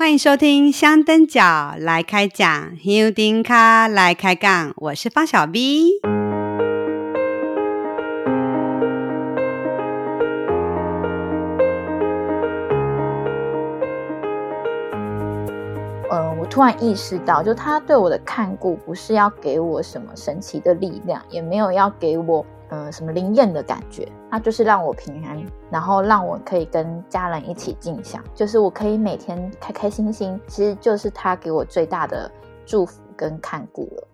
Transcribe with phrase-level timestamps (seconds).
[0.00, 3.54] 欢迎收听香灯脚来开讲，香灯脚
[3.86, 6.00] 来开杠，我是方小 V。
[16.10, 22.46] 呃，我突然意识到，就他对我的看顾，不是要给我什么神奇的力量，也没有要给我。
[22.70, 24.06] 呃，什么灵验的感觉？
[24.30, 30.40] 那就是让我平安，然后让我可以跟家人一起静香，就是我可以每天开开心心。
[30.46, 32.30] 其实就是他给我最大的
[32.64, 34.06] 祝福跟看顾了。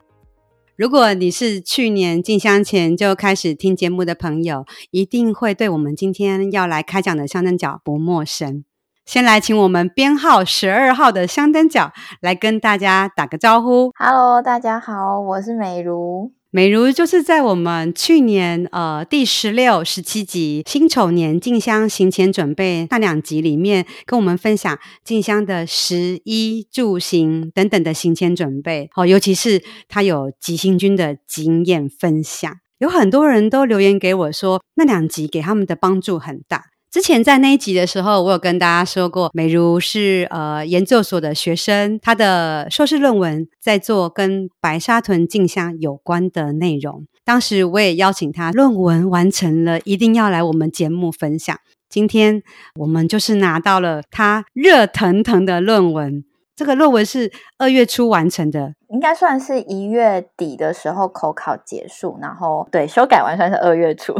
[0.74, 8.64] 如果你是去年进香前就开始听节目的朋友，一定会对我们今天要来开讲的香灯角不陌生。
[9.04, 13.90] 先来请我们编号十二号的香灯角来跟大家打个招呼。
[13.98, 16.32] Hello，大家好，我是美如。
[16.56, 28.88] 美如就是在我们去年呃第十六、十七集辛丑年进香行前准备那两集里面，跟我们分享进香的食衣住行等等的行前准备。
[28.92, 36.62] 好，尤其是他有急行军的经验分享，有很多人都留言给我说，那两集给他们的帮助很大。
[36.90, 47.06] 之前在那一集的时候，我有跟大家说过，美如是呃研究所的学生，她的硕士论文在做跟白沙屯进香有关的内容。
[47.24, 51.54] 当时我也邀请她，论文完成了，一定要来我们节目分享。
[51.88, 52.42] 今天
[52.76, 64.14] 我们就是拿到了她热腾腾的论文，这个论文是二月初完成的，应该算是一月底的时候口考结束，然后对修改完算是二月初。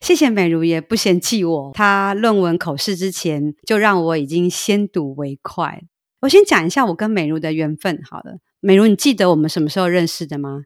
[0.00, 5.82] 谢谢美如也不嫌弃我，她论文口试之前就让我已经先睹为快。
[6.20, 8.38] 我先讲一下我跟美如的缘分好了。
[8.60, 10.62] 美如，你记得我们什么时候认识的吗？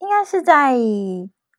[0.00, 0.74] 应该是在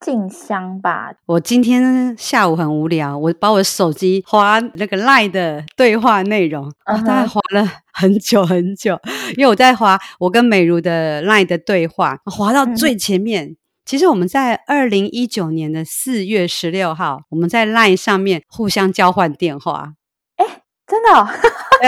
[0.00, 1.12] 静香吧。
[1.26, 7.28] 我今天下午很无聊，我把我手机滑那个 LINE 的对话内容，大概、uh huh.
[7.28, 8.98] 滑了很久很久，
[9.36, 13.46] 因为我在滑我跟美如的 LINE 的对话，滑到最前面。
[13.46, 13.56] 嗯
[13.90, 19.94] 其实我们在二零一九年的四月十六号，我们在 LINE 上面互相交换电话。
[20.36, 20.46] 哎，
[20.86, 21.26] 真的、哦？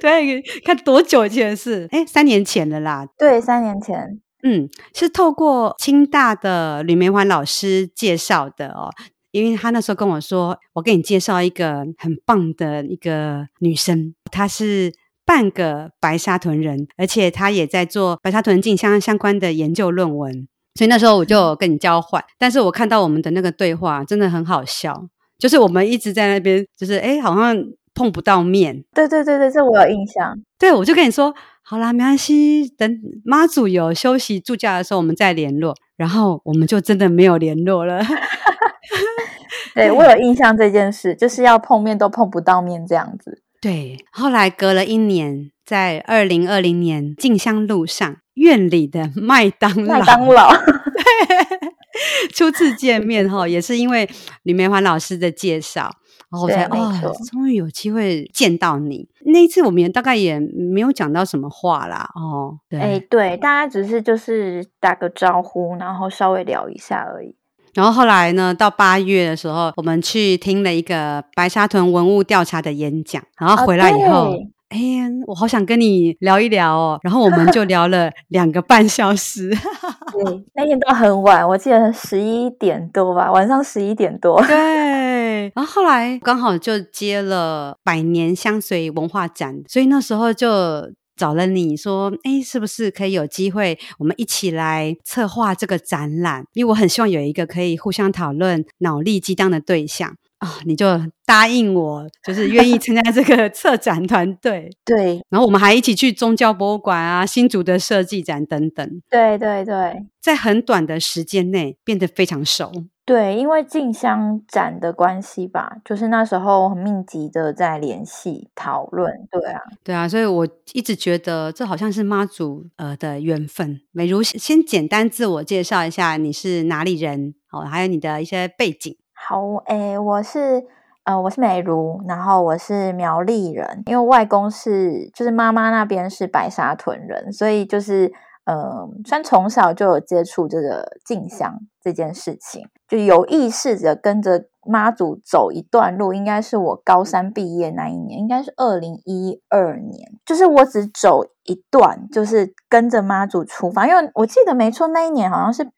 [0.00, 1.88] 对， 对，看多久以前的事？
[1.90, 3.04] 哎，三年前了啦。
[3.18, 4.20] 对，三年前。
[4.44, 8.88] 嗯，是透过清大的吕梅环老师介绍的哦，
[9.32, 14.92] 因为他那时候跟我说，我给你介绍一个很棒的一个女生，她是。
[15.24, 22.22] 半个白沙屯人，而且她也在做白沙屯进香相关的研究论文，所以那时候我就跟你交换。
[22.38, 25.06] 但是我看到我们的那个对话真的很好笑，
[25.38, 27.56] 就是我们一直在那边，就是哎，好像
[27.94, 28.84] 碰不到面。
[28.94, 30.34] 对对对对，这我有印象。
[30.58, 35.74] 对，我就跟你说，好啦，没关系，等妈祖有休息住假的时候，我们再联络。
[35.96, 38.02] 然后我们就真的没有联络了。
[39.74, 43.42] 对，我有印象这件事，就是要碰面都碰不到面这样子。
[43.62, 54.10] 对，后来隔了一年，在二零二零年进香路上，院里的 麦当劳，麦当劳，对，初次见面哈，也是因为
[54.42, 55.82] 李梅环老师的介绍，
[56.28, 59.08] 然后我才哦，终于有机会见到你。
[59.26, 67.36] 那一次我们也大概也没有讲到什么话啦，哦，对，哎，对，大家只是就是打个招呼，然后稍微聊一下而已。
[67.74, 74.34] 然后后来呢，到八月的时候，我们去听了一个白沙屯文物调查的演讲，然后回来以后，
[74.68, 74.78] 哎
[75.26, 76.98] 我好想跟你聊一聊哦。
[77.02, 79.50] 然后我们就聊了两个半小时，
[80.12, 84.42] 对，那天都很晚，我记得十一点多吧，晚上十一点多。
[84.46, 90.92] 对，然后后来刚好就接了百年香水文化展，所以那时候就。
[91.16, 96.44] 找了你说，哎，是不是可以有机会，我们一起来策划这个展览？
[96.54, 104.68] 因为我很希望有一个可以互相讨论脑力激荡的对象啊、哦，你就答应我，就是愿意参加这个 策展团队。
[104.84, 109.00] 对，然后我们还一起去宗教博物馆啊、新竹的设计展等等。
[109.08, 112.72] 对对对，在很短的时间内变得非常熟。
[113.04, 123.80] 对，因为静香展的关系吧，就是那时候很密集的在联系讨论，对啊，对啊，所以我一直觉得这好像是妈祖呃的缘分。
[123.92, 127.34] 美如先简单自我介绍一下，你是哪里人？
[127.50, 128.96] 哦，还有你的一些背景。
[129.24, 130.64] 好，诶，我是
[131.04, 138.12] 呃，我是美如，然后我是苗栗人，因为外公是就是妈妈那边是白沙屯人，所以就是。
[138.44, 146.12] 嗯，虽然从小就有接触这个进香这件事情，就有意识的跟着妈祖走一段路。
[146.12, 150.10] 应该是我高三毕业那一年，应该是二零一二年。
[150.26, 153.86] 就是我只走一段，就是跟着妈祖出发。
[153.86, 155.70] 因为我记得没错，那一年好像是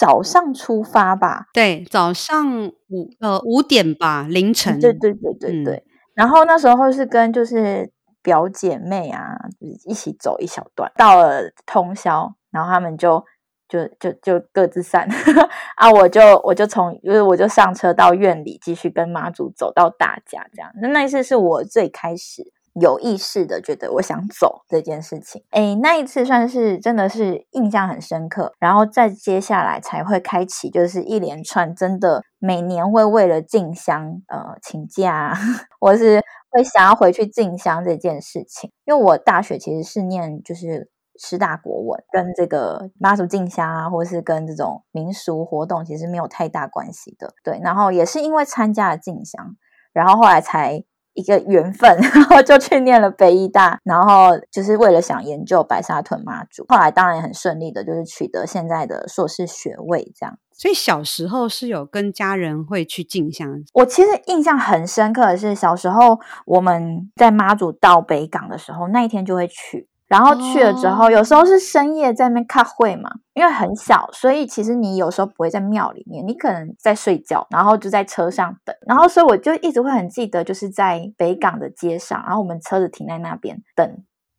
[0.00, 1.48] 早上出发吧？
[1.52, 4.80] 对，早上五呃五点吧，凌晨。
[4.80, 5.74] 对对对对对。
[5.74, 7.92] 嗯、然后那时候是跟就是
[8.22, 9.36] 表姐妹啊，
[9.84, 13.22] 一起走一小段，到了通宵，然后他们就
[13.68, 15.06] 就就就各自散
[15.76, 22.42] 啊，我就我就从就是我就上车到院里继续跟妈祖走到大家这样，那那一次是我最开始。
[22.74, 35.34] 有意识的觉得我想走这件事情，诶，那一次算是真的是印象很深刻，然后再接下来才会开启，就是一连串真的每年会为了进香呃请假，
[35.80, 40.88] 或是会想要回去进香这件事情，因为我大学其实是念就是
[41.18, 49.56] 师大国文，跟这个妈祖进香啊，或是跟这种民俗活动其实没有太大关系的，对，然后也是因为参加了进香，
[49.92, 50.84] 然后后来才。
[51.20, 56.64] 一个缘分， 然后就去念了北医大，然后就是为了想研究白沙屯妈祖。
[56.68, 60.38] 后来当然也很顺利的，就是取得现在的硕士学位，这样。
[60.52, 63.62] 所以小时候是有跟家人会去进香。
[63.74, 69.89] 我其实印象很深刻的是，小时候我们在妈祖到北港的时候，那一天就会去。
[70.10, 78.74] 然后去了之后，哦、有时候是深夜在那边开会嘛，因为很小，所以其实你有时候不会在庙里面，你可能在睡觉，然后就在车上等。
[78.88, 83.88] 然后所以我就一直会很记得，就是在北港的街上，然后我们车子停在那边等。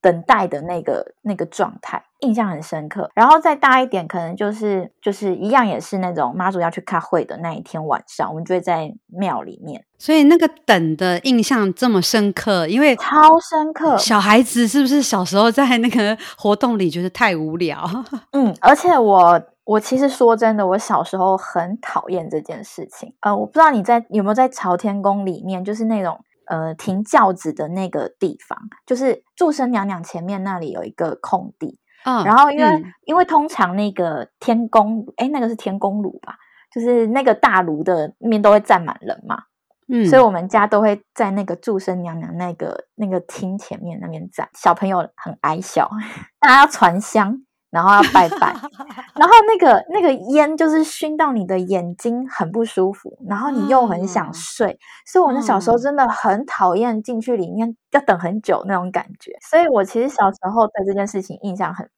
[0.01, 3.09] 等待的那个那个状态，印象很深刻。
[3.13, 9.85] 然后再大一点，可能就是就是一样，也是那种妈祖要去开会的那一天晚上，我们就会在庙里面。
[9.99, 13.95] 所以那个等的印象这么深刻，因为超深刻。
[13.97, 17.87] 小孩子是不是小时候在那个活动里觉得太无聊？
[18.33, 23.13] 嗯，而且我我其实说真的，我小时候很讨厌这件事情。
[23.19, 26.19] 呃，我不知道你在有没有在朝天宫里面，就是那种。
[26.51, 31.79] 呃，停轿子的那个地方，就是祝生娘娘前面那里有一个空地。
[32.03, 36.35] 嗯，然后因为、嗯、因为通常那个天宫，哎，那个是天宫炉吧？
[36.69, 39.43] 就是那个大炉的那边都会站满人嘛。
[39.87, 44.49] 嗯，所以我们家都会在那个祝生娘娘那个那个厅前面那边站。
[44.53, 45.89] 小朋友很矮小，
[46.41, 47.41] 大家要传香。
[47.71, 48.53] 然后要拜拜，
[49.15, 53.17] 然后那个那个烟就是熏到你的眼睛，很不舒服。
[53.27, 59.31] 然后你又很想睡，嗯、所以我那小时候真的很讨厌进去里面要等很久那种感觉。
[59.49, 61.89] 所以我其实小时候对这件事情印象很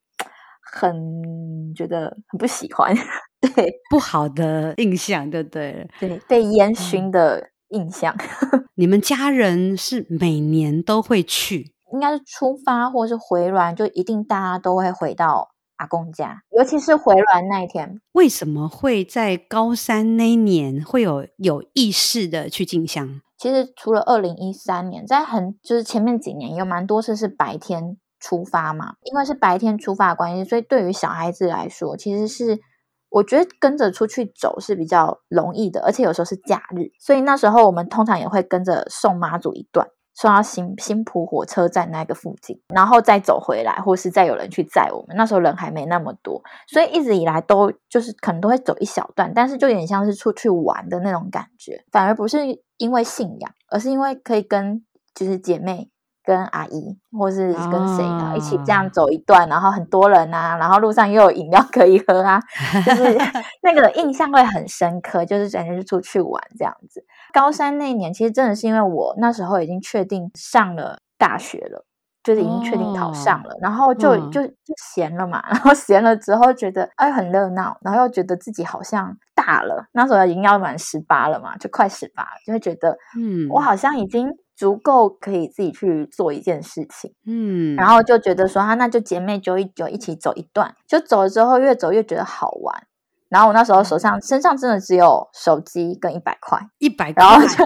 [0.62, 2.96] 很觉得很不喜欢，
[3.42, 5.90] 对不好的印象，对不对？
[6.00, 8.16] 对，被烟熏的印象。
[8.76, 11.74] 你们家人是每年都会去？
[11.92, 15.50] 应该是出发或是回銮，就一定大家都会回到。
[15.84, 23.20] 阿公家，尤其是回銮那一天，为什么会在高三那一年会有有意识的去进香？
[23.38, 32.62] 其实除了二零一三年，在很就是前面几年有蛮多次是白天出发嘛，因为是白天出发的关系，所以对于小孩子来说，其实是
[33.10, 39.90] 我觉得跟着出去走是比较容易的，而且有时候是假日，所以那时候我们通常也会跟着送妈祖一段。
[40.16, 45.16] 送到新新浦火车站那个附近，然后再走回来，或是再有人去载我们。
[45.18, 52.40] 那时候人还没那么多，所以一直以来都就是可能都会走一小段，但是就有点像是出去玩的那种感觉，反而不是
[52.78, 54.84] 因为信仰，而是因为可以跟
[55.14, 55.90] 就是姐妹。
[56.26, 62.40] 跟阿姨或是跟谁一起这样走一段，然后很多人啊，然后路上又有饮料可以喝啊，
[62.86, 63.18] 就是
[63.62, 67.04] 那个印象会很深刻，就是感觉是出去玩这样子。
[67.34, 71.84] 高三那一年，其实真的是因为我那时候已经确定上了大学了，
[72.24, 84.30] 就是已经确定考上了，哦、然后就、嗯、就就闲了嘛， 然后闲了之后觉得哎很热闹，然后又觉得自己好像大了，那时候已经要满十八了嘛，就快十八了，就会觉得嗯，我好像已经。
[84.56, 90.76] 足够可以自己去做一件事情，嗯，然后就觉得说啊，那就姐妹就一就，一起走一段。
[90.88, 92.86] 就走了之后，越走越觉得好玩。
[93.34, 97.66] 然后我那时候手上、身上真的只有手机跟一百块，一百块，然后就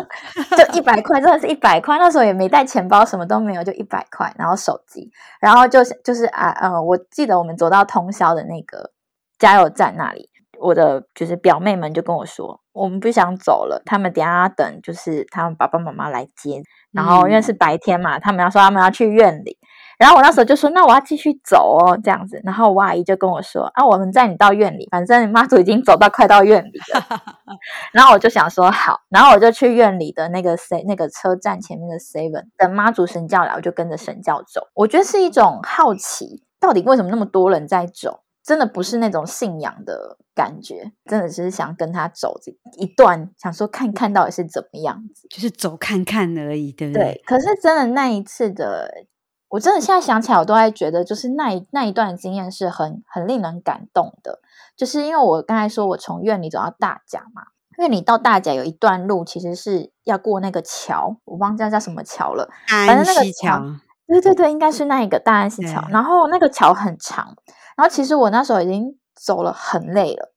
[0.56, 1.98] 就一百块，真的是一百块。
[1.98, 8.92] 那时候也没带钱包，什么都没有，就一百块，然后手机，然后就是就是啊，呃，我记得我们走到通宵的那个
[9.38, 10.30] 加油站那里。
[10.60, 16.64] 我的就是表妹们就跟我说，我们不想走了，他们等下等，就是他们爸爸妈妈来接。
[16.92, 19.56] 然后因为是白天嘛，他们要说他们要去院里。
[19.98, 22.40] 然后我那时候就说，那我要继续走哦，这样子。
[22.44, 27.04] 然后我阿姨就跟我说，啊，我们载你到院里，反正妈祖已经走到快到院里了。
[27.94, 34.68] 然后我就想说好，然后我就去院里的那个 C 那个车站前面的 Seven 等妈祖神教来，我就跟着神教走。
[34.74, 38.22] 我觉得是一种好奇，到底为什么那么多人在走？
[38.44, 47.04] 真的不是那种信仰的感觉，真的只是想跟他走这一段，想说看看到底是怎么样子，就是走看看而已，对不对？
[47.04, 47.22] 对。
[47.26, 48.90] 可是真的那一次的，
[49.50, 54.42] 我真的现在想起来，我都还觉得，就是那一那一段经验是很很令人感动的。
[54.76, 57.44] 就是因为我刚才说我从院里走到大甲嘛，
[57.78, 63.64] 因为你到大甲有一段路，其实是要过那个桥，我忘记叫什么桥了，反正那个桥。
[64.06, 65.86] 对对对，应该是那一个大安溪桥。
[65.90, 67.36] 然后那个桥很长，
[67.76, 70.34] 然后其实我那时候已经走了很累了，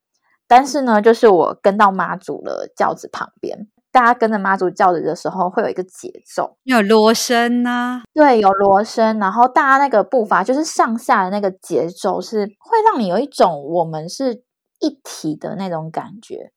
[0.48, 3.68] 但是呢，就是我跟到妈祖的轿子旁边。
[3.92, 14.44] 大家跟着妈祖轿子的时候，会有一个节奏，有锣声呐，对，有锣声，然后大家那个步伐就是上下的那个节奏，是会让你有一种我们是
[14.80, 16.52] 一体的那种感觉，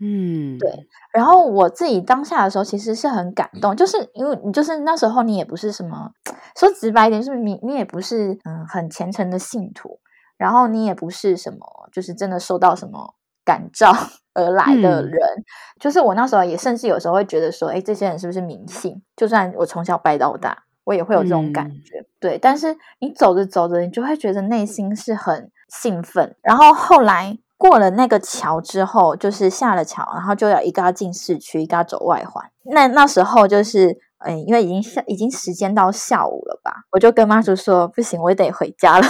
[0.00, 0.86] 嗯，对。
[1.12, 6.12] 然后我自己当下的时候，其实是很感动，就是因为你就是那时候你也不是什么，
[6.56, 9.98] 说直白一点，就是你你也不是嗯很虔诚的信徒，
[10.36, 11.58] 然后你也不是什么，
[11.92, 13.14] 就是真的受到什么。
[13.44, 13.92] 感召
[14.34, 15.44] 而来的人，嗯、
[15.78, 19.02] 就是我那时候也甚至有时候会觉得说，哎，这些人是不是迷信？
[19.16, 21.98] 就算我从小拜到大，我也会有这种感觉。
[21.98, 26.34] 嗯、对，但是你走着走着，你就会觉得内心是很兴奋。
[26.42, 32.44] 然后后来过了那个桥之后，就是下了桥，然后就要一个要进市区，一个要走外环。
[32.72, 39.06] 那那时候就是，哎，因为已经下已经时间到下午了吧，我就跟妈祖说，不行，我得回家了。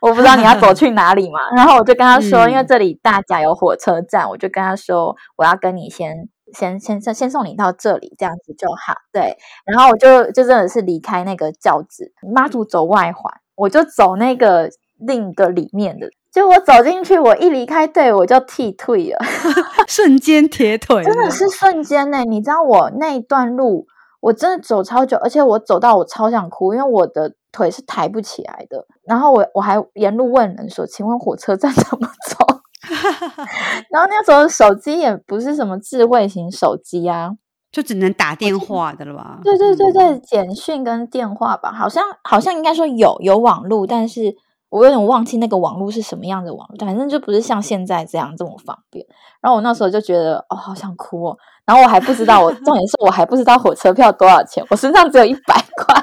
[0.00, 8.94] 我不知道你要走去哪里嘛，然后我就跟他说，因为这里大甲有火车站，我就跟他说，我要跟你先先先先先送你到这里，这样子就好。
[9.12, 19.18] 对，然后我就就真的是离开那个轿子，妈祖走外环，我就走那个另一个里面的，就我走进去，我一离开队，我就踢退了，
[19.88, 22.24] 瞬间铁腿，真的是瞬间呢。
[22.24, 23.86] 你知道我那一段路，
[24.20, 27.34] 我真的走超久，而且我走到我超想哭，因为我的。
[27.54, 32.44] 腿是抬不起来的，然后我我还沿路问人说：“请问火车站 怎么走？”
[33.90, 37.30] 然后那时候手机也不是什么智慧型手机啊，
[37.72, 39.38] 就只能打电话的了吧？
[39.44, 44.36] 对对对对，简讯跟电话吧，好像好像应该说有有网络，但是。
[44.74, 49.06] 我有点忘记那个网络是什么样的网络，反正就不是像现在这样这么方便。
[49.40, 51.36] 然后我那时候就觉得，哦，好想哭哦。
[51.64, 55.94] 然后我还不知道我，我 重点是我还不知道火车票多少钱，我身上只有一百块，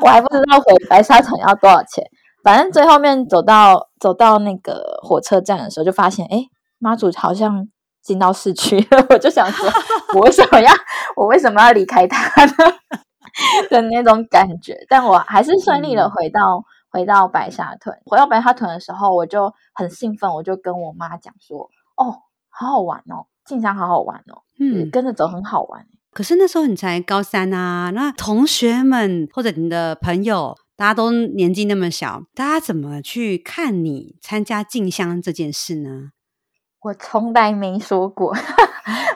[0.00, 2.04] 我还不知道回白沙屯要多少钱。
[2.44, 6.44] 反正最后面走到走到那个火车站的时候，就发现，哎，
[6.78, 7.66] 妈祖好像
[8.00, 9.06] 进到市区了。
[9.10, 9.68] 我就想说，
[10.14, 10.72] 我为什么要
[11.16, 12.52] 我为什么要离开他呢？
[13.70, 14.76] 的那种感觉。
[14.88, 16.62] 但我还是顺利的回到。
[16.90, 36.10] 回到白沙屯，回到白沙屯的时候，我就很兴奋，我就跟我妈讲说：“哦，好好玩哦，进香好好玩哦，嗯，跟着走很好玩。”可是那时候你才高三啊，那同学们或者你的朋友，大家都年纪那么小，大家怎么去看你参加进香这件事呢？
[36.80, 38.34] 我从来没说过，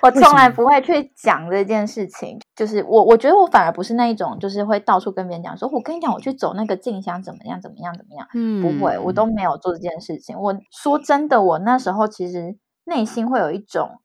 [0.03, 2.39] 我从来不会去讲这件事情。
[2.55, 8.29] 就是我，我觉得我反而不是那一种，就是会到处跟别人讲说，我跟你讲，我去走那个静香怎么样，怎么样，怎么样。
[8.35, 10.39] 嗯，不会，我都没有做这件事情。
[10.39, 13.99] 我说真的，我那时候其实内心会有一种，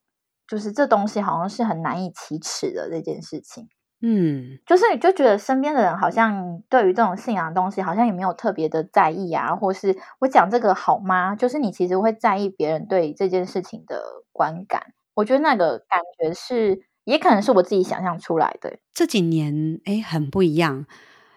[0.48, 3.68] 就是这东西好像是很难以启齿的这件事情。
[4.02, 11.36] 嗯，就是你就觉得身边的人好像对于这种信仰的东西，好像也没有特别的在意啊，或是我讲这个好吗？
[11.36, 14.82] 就是你其实会在意别人对这件事情的观感。
[15.20, 18.78] 我觉得那个感觉是，也可能是我自己想象出来的。
[18.94, 20.86] 这几年，哎，很不一样。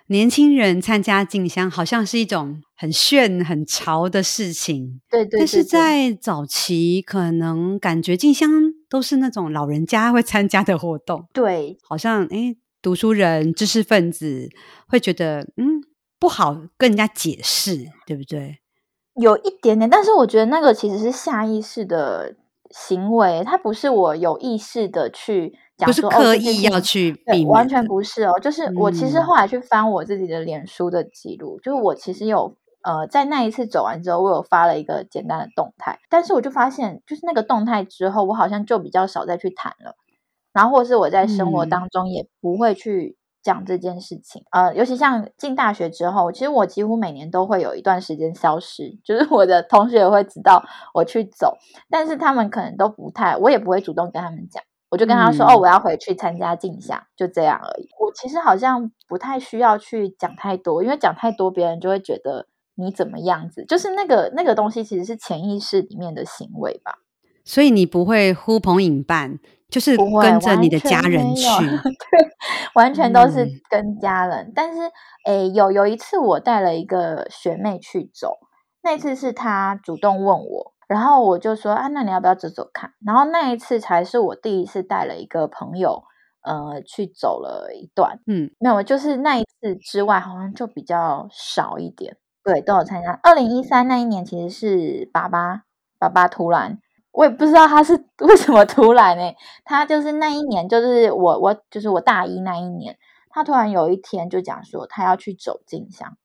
[0.07, 5.01] 年轻人参加静香，好像是一种很炫、很潮的事情。
[5.09, 5.39] 对，对对。
[5.41, 8.49] 但是在早期，可能感觉静香。
[8.93, 14.51] 都是那种老人家会参加的活动，对，好像哎，读书人、知识分子
[14.87, 15.81] 会觉得嗯
[16.19, 18.59] 不好跟人家解释，对不对？
[19.15, 22.37] 有一点点，但是我觉得那个其实是下意识的
[22.73, 28.39] 行为，它不是我有意识的去讲说，不是刻意要去避免，完全不是哦。
[28.41, 32.57] 就是我其实后来去翻我自己的脸书的记录，嗯、就是我其实有。
[32.85, 39.95] 呃，在那一次走完之后，我有发了一个简单的动态，但是我就发现，就是那个动态之后，我好像就比较少再去谈了，
[40.53, 44.45] 然后或是我在生活当中也不会去讲这件事情。
[44.51, 51.57] 嗯、呃，尤其像进大学之后，其实我几乎每年都会有一段时间消失，就是我的同学也会知道我去走，
[51.91, 57.89] 但是他们可能都不太，我也不会主动跟他们讲，我就跟他说，嗯、哦，我要回去参加进香，就这样而已。
[57.99, 62.47] 我其实好像不太需要去讲太多，因为讲太多，别人就会觉得。
[62.75, 63.67] 你怎么样子？
[63.67, 66.95] 就是那个那个东西，其实是潜意识里面的行为吧。
[67.45, 69.39] 所以你不会呼朋引伴，
[69.73, 72.31] 就是跟着你的家人去， 对，
[72.75, 74.45] 完全都是跟家人。
[74.49, 74.83] 嗯、但是，
[75.25, 78.37] 诶，有有一次我带了一个学妹去走，
[78.83, 82.93] 那次是她主动问我，然后我就说啊，那你要不要走走看？
[83.05, 86.05] 然后那一次才是我第一次带了一个朋友，
[86.43, 88.21] 呃，去走了一段。
[88.27, 92.19] 嗯，没有，就是那一次之外，好像就比较少一点。
[92.45, 93.19] 对，都有参加。
[93.23, 95.63] 二零一三那一年，其实是爸爸，
[95.99, 96.79] 爸爸突然，
[97.13, 99.23] 我也不知道他是 为什么突然呢？
[99.65, 102.97] 他就是那一年，就是我我就是我大一那一年，
[103.31, 106.17] 他突然有一天就讲说他要去走进香，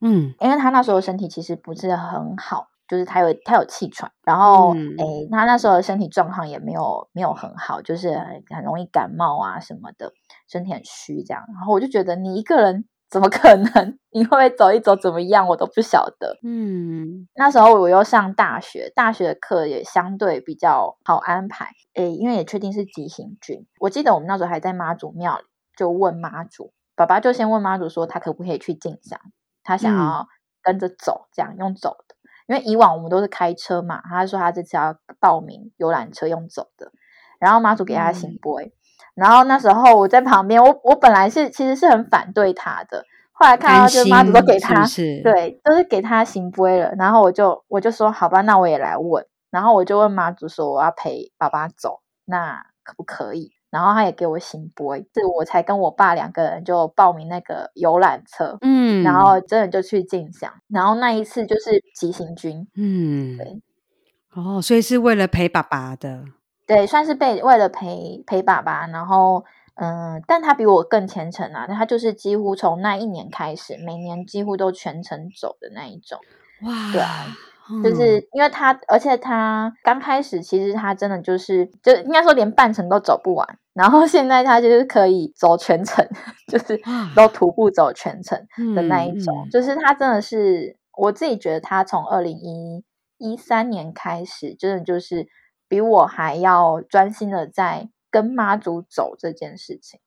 [0.00, 8.16] 嗯，因为他那时候身体其实不是很好，就是他有他有气喘，然后诶、嗯欸，他那时候的身体状况也没有没有很好，就是，
[8.54, 10.12] 很容易感冒啊什么的，
[10.48, 11.42] 身体很虚这样。
[11.54, 13.98] 然后我就觉得你一个人怎么可能？
[14.12, 15.46] 你会不会走一走怎么样？
[15.48, 16.36] 我都不晓得。
[16.42, 23.66] 嗯，那时候我又上大学，大学的课也相对比较好安排，诶，因为也确定是急行军。
[23.80, 25.44] 我记得我们那时候还在妈祖庙里。
[25.76, 29.20] 就问妈祖，爸爸就先问妈祖说，他可不可以去进香？
[29.62, 30.26] 他想要
[30.62, 32.14] 跟着走，这样用走的。
[32.46, 36.90] 因为以往我们都是开车嘛，他说他这次要报名游览车用走的。
[37.38, 38.72] 然后妈祖给他圣杯，
[39.16, 46.92] 然后那时候我在旁边，我我本来是其实是很反对他的，后来看到就是妈祖都给他，是是对，都是给他行杯了。
[46.98, 49.26] 然后我就我就说好吧，那我也来问。
[49.50, 53.52] 然后我就问妈祖说，我要陪爸爸走，那可不可以？
[53.70, 63.60] 然后他也给我行杯，是我才跟我爸两个人就报名那个游览车，嗯，然后真的就去进香，然后那一次就是急行军，嗯，对，
[64.34, 66.24] 哦，所以是为了陪爸爸的，
[66.66, 69.44] 对，算是被为了陪陪爸爸，然后
[69.74, 76.18] 嗯，但他比我更虔诚啊，他就是几乎从那一年开始，每年几乎都全程走的那一种，
[76.62, 77.26] 哇，对啊。
[77.82, 86.06] 就是因为他，而且他刚开始其实他真的就是，就应该说连半程都走不完，然后现在他就是可以走全程，
[86.46, 86.80] 就是
[87.16, 88.38] 都徒步走全程
[88.76, 89.34] 的那一种。
[89.36, 92.84] 嗯嗯、就是他真的是，我自己觉得他从二零一
[93.18, 95.26] 一三年开始，真的就是
[95.68, 100.00] 比我还要专心的在跟妈祖走这件事情。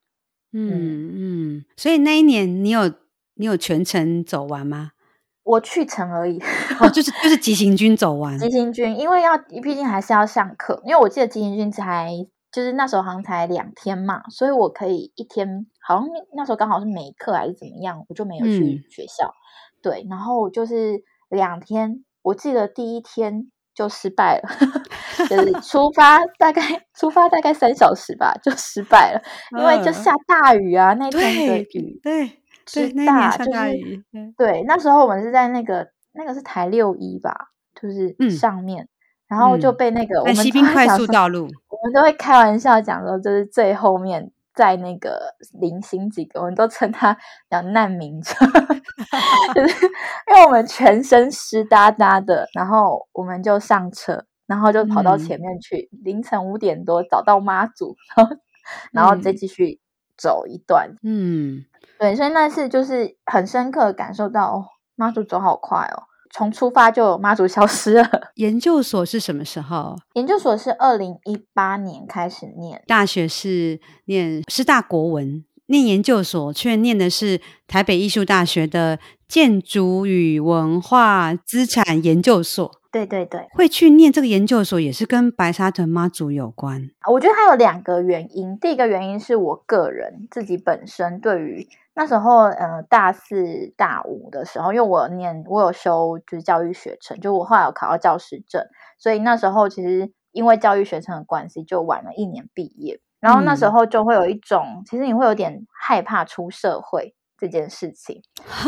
[0.52, 1.12] 嗯嗯，
[1.60, 2.92] 嗯，所以那一年你有
[3.36, 4.92] 你有全程走完吗？
[5.44, 6.40] 我去程而已，
[6.80, 8.38] 哦，就是就是急行军走完。
[8.40, 12.12] 急行军，因为要毕竟还是要上课，因为我记得急行军才
[12.52, 19.28] 就是那时候好像才两天嘛，所以我可以一天，好像那时候刚好是没课还是怎么样，我就没有去学校。
[19.28, 24.50] 嗯、对，然后就是两天，我记得第一天就失败了，
[25.30, 26.62] 就是出发大概
[26.94, 29.22] 出发大概三小时吧，就失败了，
[29.58, 32.32] 因为就下大雨啊，那天的雨，对。
[32.72, 34.64] 对是大，那下大雨就是对。
[34.68, 37.34] 那时候我们是在那个那个是台六一吧，
[37.74, 38.90] 就是上面，嗯、
[39.30, 47.18] 然后就被那个、嗯、我们西滨快速道路，我们都会开玩笑讲说，就是最后面在那个零星几个，我们都称它
[47.50, 48.46] 叫难民车，
[49.56, 49.86] 就是
[50.28, 58.36] 因为我们全身湿哒哒的，然后我们就上车，然后就跑到前面去，嗯、凌晨五点多找到妈祖，然后
[58.92, 59.80] 然后再继续
[60.18, 61.64] 走一段，嗯。
[61.98, 68.10] 对，所以那次就是很深刻感受到，哦，妈祖走好快哦，从出发就妈祖消失了。
[68.36, 69.98] 研究所是什么时候？
[70.14, 82.79] 研究所是二零一八年开始念，大学是念师大国文，念研究所却念的是台北艺术大学的建筑与文化资产研究所。
[82.92, 86.90] 对对对，会去念这个研究所也是跟白沙屯妈祖有关。
[87.12, 91.68] 我觉得它有两个原因，第一个原因是我个人自己本身对于。
[91.96, 98.66] 那时候，呃，大四、大五的时候，因为我念，我有修就是教育学程，就我后来有考到教师证，
[98.98, 103.02] 所以那时候其实因为教育学程的关系，就晚了一年毕业。
[103.20, 108.22] 然后那时候就会有一种，嗯、其实你会有点害怕出社会这件事情。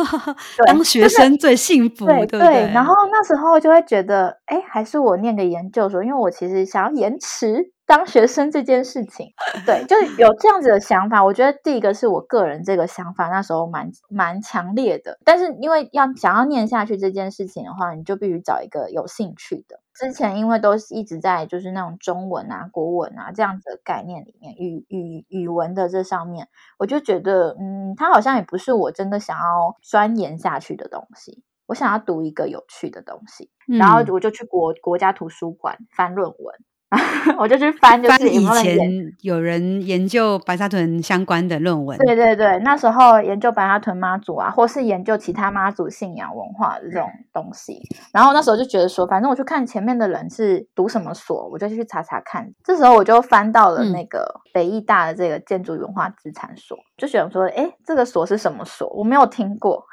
[0.66, 2.40] 当学生最幸福，对对。
[2.74, 7.72] 然后那时候就会觉得，哎，还是我念个研究所，因为我其实想要延迟。
[7.88, 9.34] 当学生这件事情，
[9.66, 11.22] 对，就是有这样子的想法。
[11.26, 15.18] 我觉得第一个是我个人这个想法，那时候蛮蛮强烈的。
[15.26, 19.82] 但是因为要想要念下去这件事情的话，你就必须找一个有兴趣的。
[20.02, 26.48] 之前因为都是一直在就是那种中文啊、国文啊这样子的概念里面，语语语文的这上面，
[26.80, 31.44] 我就觉得，嗯，它好像也不是我真的想要钻研下去的东西。
[31.68, 36.56] 我想要读一个有趣的东西，嗯、然后我就去国国家图书馆翻论文。
[37.40, 38.78] 我就去翻，就是以前
[39.22, 41.98] 有人研究白沙屯相关的论文。
[42.00, 47.82] 对对对，那时候研究白沙屯妈祖啊，或是研究其他妈祖信仰文化的这种东西。
[48.12, 52.52] 然后那时候就觉得说，反正我去看前面的人是读什么所，我就去查查看。
[52.64, 58.90] 这时候我就翻到了那个北艺大的这个建筑文化资产所，嗯、就想说，哎，这个所是什么所？
[58.90, 59.86] 我没有听过。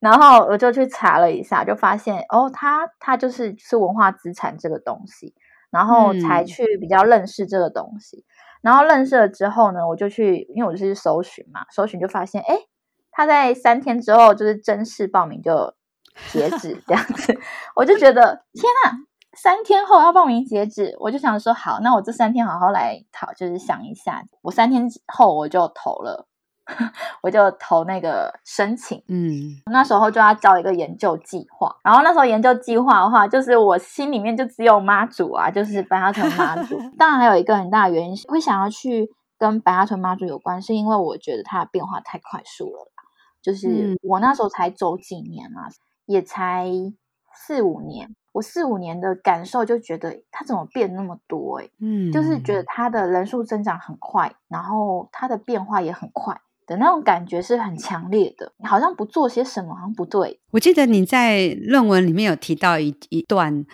[0.00, 5.32] 然后我就去查了一下，就发现哦，它它就是是文化资产这个东西。
[5.72, 8.24] 然后才去比较认识这个东西，嗯、
[8.60, 12.58] 然后认识了之后呢，我就去，因为我就是搜寻嘛，搜寻就发现，哎，
[13.10, 15.74] 他在三天之后就是正式报名就
[16.30, 17.36] 截 止这样子，
[17.74, 18.98] 我就觉得天呐，
[19.32, 26.28] 三天后要报名截止，我就想说好，那我这三天好好来讨，就是想一下，我三天后我就投了，
[27.22, 29.02] 我就投那个申请。
[29.08, 29.30] 嗯，
[29.70, 36.78] 那时候就要交一个研究计划，然后那时候研究计划的话，就是我心里面就只有妈祖啊，就是白沙屯妈祖。
[36.98, 42.88] 当然还有一个很大的原因是会想要去跟白沙屯妈祖有关，是因为我觉得它的变化太快速了。
[43.40, 45.68] 就是我那时候才走几年啊，
[46.06, 46.70] 也才
[47.34, 48.14] 四五年。
[48.32, 60.40] 我四五年的感受就觉得他怎么变那么多诶，嗯，就是觉得他的人数增长很快，然后他的变化也很快的那种感觉是很强烈的，你好像不做些什么好像不对。
[60.50, 63.64] 我记得你在论文里面有提到一一段，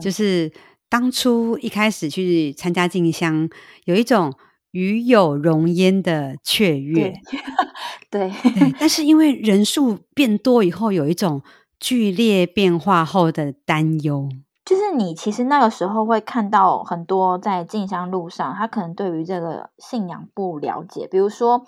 [0.00, 0.52] 就是
[0.88, 3.48] 当初一开始去参加静香，
[3.84, 4.32] 有一种
[4.72, 7.14] 与有容焉的雀跃，
[8.10, 11.42] 对，对，但是因为人数变多以后，有一种。
[11.78, 14.30] 剧烈变化后的担忧，
[14.64, 21.06] 就是你其实那个时候会看到很多在进香路上，他可能对于这个信仰不了解。
[21.06, 21.66] 比如说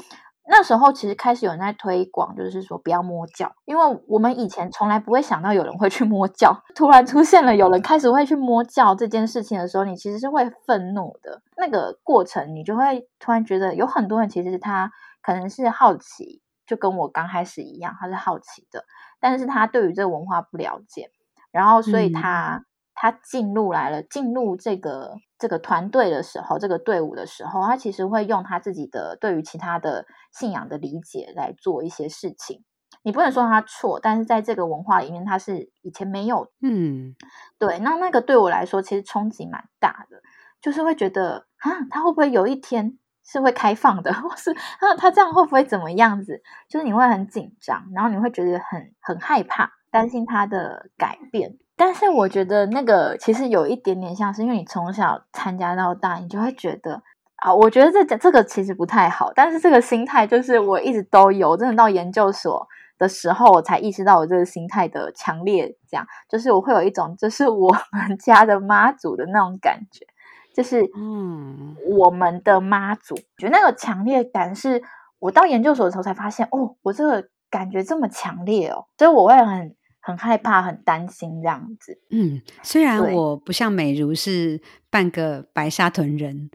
[0.50, 11.42] 那时候其实开始有人在推广，就是说不要摸脚，因为我们以前从来不会想到有人会去摸脚， 突然出现了有人开始会去摸脚这件事情的时候，你其实是会愤怒的。
[11.56, 18.84] 那个过程，你就会突然觉得有很多人其实他可能是好奇，就跟我刚开始一样，他是好奇的。
[19.20, 21.10] 但是他对于这个文化不了解，
[21.50, 22.64] 然后所以他、嗯、
[23.00, 32.64] 他进入来了，进入这个这个团队的时候，这个队伍的时候，他其实会用他自己的对于其他的信仰的理解来做一些事情。
[33.02, 36.50] 你不能说他错，但是在这个文化里面，他是以前没有。
[36.60, 37.14] 嗯，
[37.56, 37.78] 对。
[37.78, 40.20] 那那个对我来说，其实冲击蛮大的，
[40.60, 42.98] 就是会觉得啊，他会不会有一天？
[43.30, 46.42] 是会开放的， 或是啊他这样会不会怎么样子？
[46.66, 51.58] 就是你会很紧张，然后你会觉得很很害怕，担心他的改变。
[51.78, 57.00] 但是我觉得那个其实有一点点像是，因为你从小参加到大，你就会觉得
[57.36, 59.32] 啊，我觉得这这个其实不太好。
[59.34, 62.66] 但是这个心态就是我一直都有，真的到研究所
[62.98, 65.76] 的时候，我才意识到我这个心态的强烈。
[65.88, 70.04] 这样就是我会有一种，就是 我们家的妈祖的那种感觉。
[70.52, 74.82] 就是，嗯，我们的妈祖，嗯、觉得那个强烈感是，
[75.20, 79.76] 我到研究所的时候才发现，哦，我这个感觉这么强烈哦，所以我会很
[80.08, 82.00] 很害怕、很担心这样子。
[82.08, 86.48] 嗯，虽然我不像美如是半个白沙屯人，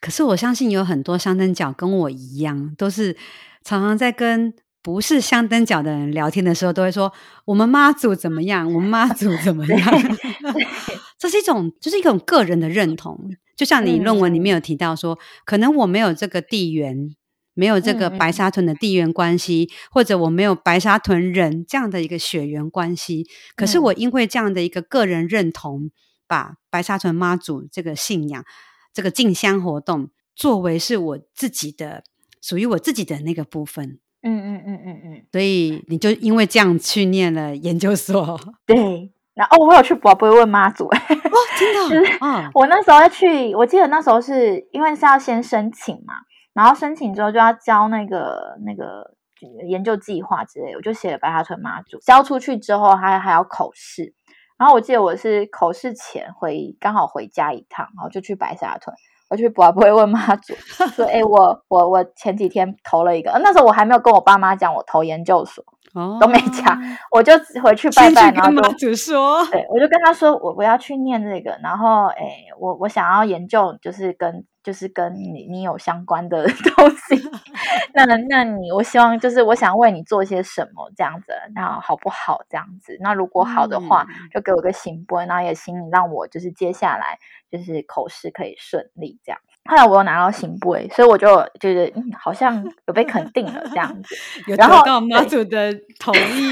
[0.00, 3.16] 可是我相信有很多香灯脚跟我一样，都是
[3.64, 7.12] 常常在跟不是香灯脚的人聊天的时候，都会说
[7.46, 9.80] 我们妈祖怎么样，我们妈祖怎么样。
[11.18, 13.18] 这是一种，就是一种个人的认同。
[13.56, 17.10] 就像你论文里面有提到说，嗯、可能我没有这个地缘，
[17.54, 23.26] 没有这个白沙屯的地缘关系，嗯、或者我没有白沙屯人这样的一个血缘关系。
[23.56, 25.90] 可是我因为这样的一个个人认同，
[26.26, 28.44] 把白沙屯妈祖这个信仰、
[28.92, 32.04] 这个进香活动作为是我自己的，
[32.42, 33.98] 属于我自己的那个部分。
[34.22, 35.26] 嗯嗯嗯嗯嗯。
[35.32, 39.10] 所以你就因为这样去念了研究所， 对。
[39.34, 40.88] 然后我有去博杯问妈祖，
[41.58, 42.20] 真的， 就是
[42.54, 46.14] 我那时候去，我记得那时候是因为是要先申请嘛，
[46.54, 49.14] 然后申请之后就要交那个那个
[49.66, 54.14] 研究计划之类的，我就写了白沙屯妈祖，交出去之后还还要口试，
[54.56, 58.96] 然后我记得我是口试前回刚好回家一趟，然后就去白沙屯，
[59.28, 60.54] 我去不会问妈祖，
[60.94, 65.64] 说，哎，我我我前几天投了一个，那时候我还没有跟我爸妈讲我投研究所。
[65.94, 66.76] 哦，都没讲，
[67.12, 77.30] 我就回去拜拜，然后妈祖说，对，我就跟他说，我我要去念这个，然后，诶，我我想要研究，就是跟就是跟你你有相关的 东西，
[77.94, 82.96] 那那你我希望就是我想为你做些什么这样子，然后好不好这样子？
[83.00, 87.18] 那如果好的话，嗯、就给我个行波，然后也请你让我就是接下来
[87.52, 89.38] 就是口试可以顺利这样。
[89.66, 94.14] 后来我又拿到圣杯，所以我就觉得嗯，好像有被肯定了这样子。
[94.46, 96.50] 有得到妈祖的同意。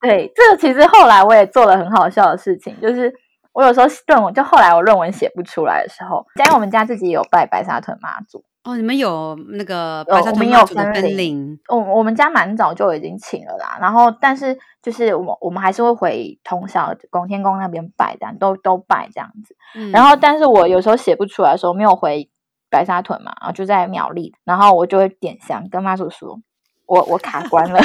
[0.00, 3.12] 对，这个其实后来我也做了很好笑的事情，就是
[3.56, 8.44] 我有时候论文，就后来我论文写不出来的时候，因为我们家自己有拜白沙屯妈祖。
[8.64, 11.58] 哦，你们有那个白沙屯妈祖的分灵？
[11.70, 13.78] 我我们家蛮早就已经请了啦。
[13.80, 19.56] 然后，但是就是我们我们还是会回通宵拱天宫那边拜，这样都都拜这样子。
[19.74, 22.28] 嗯、然后，但是我有时候写不出来的时候，没有回
[22.68, 26.38] 白沙屯嘛，然后就在苗栗，然后我就会点香跟妈祖说，
[26.84, 27.80] 我我卡关了。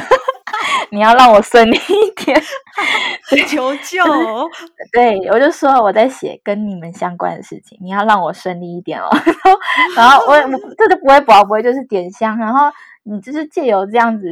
[0.92, 2.42] 你要让我顺利一点，
[3.48, 4.04] 求救。
[4.92, 9.10] 对，我就说我在写跟你们相关的事情，你要让我顺利一点哦。
[9.96, 10.36] 然后我
[10.78, 12.70] 这就不会不会就是点香，然后
[13.04, 14.28] 你就是借由这样子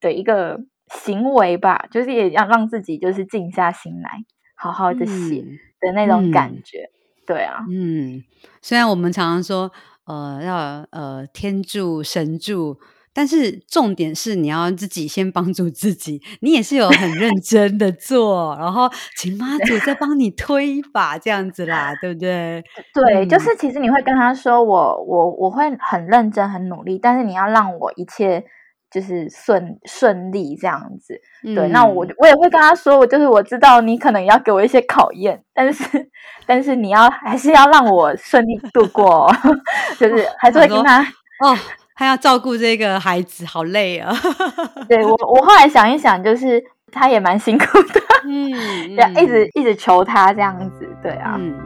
[0.00, 4.10] 的一个行为吧，就是也要让自己就是静下心来，
[4.56, 5.44] 好好的写
[5.80, 6.90] 的那种感觉。
[6.90, 8.24] 嗯、对啊，嗯，
[8.60, 9.70] 虽然我们常常说，
[10.06, 10.56] 呃，要
[10.90, 12.80] 呃天助神助。
[13.12, 22.62] 但是重点是你要自己先帮助自己，你也是有很认 真的做，然后请妈祖再帮你推一把这样子啦，对不对？
[22.94, 28.44] 对，就是其实你会跟他说，我我我会很认真很努力，但是你要让我一切
[28.90, 31.20] 就是顺顺利这样子。
[31.42, 35.84] 对，嗯、那我我也会跟他说，我就是我知道你可能要给我一些考验，但是
[36.46, 39.28] 但是你要还是要让我顺利度过，
[39.98, 41.02] 就是还是会跟他
[41.44, 41.56] 哦。
[42.00, 44.10] 他要照顾这个孩子，好累啊！
[44.88, 51.36] 对我，我后来想一想，就是他也蛮辛苦的，嗯，要一直一直求他这样子，对啊。
[51.38, 51.60] 嗯。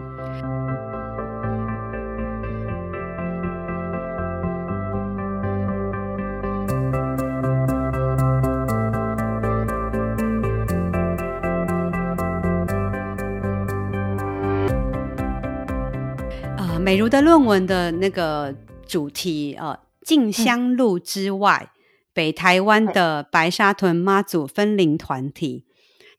[16.56, 18.52] 呃，美如的论文的那个
[18.84, 19.78] 主题，呃。
[20.04, 21.74] 进香路之外，嗯、
[22.12, 25.64] 北台湾的白沙屯妈祖分灵团体，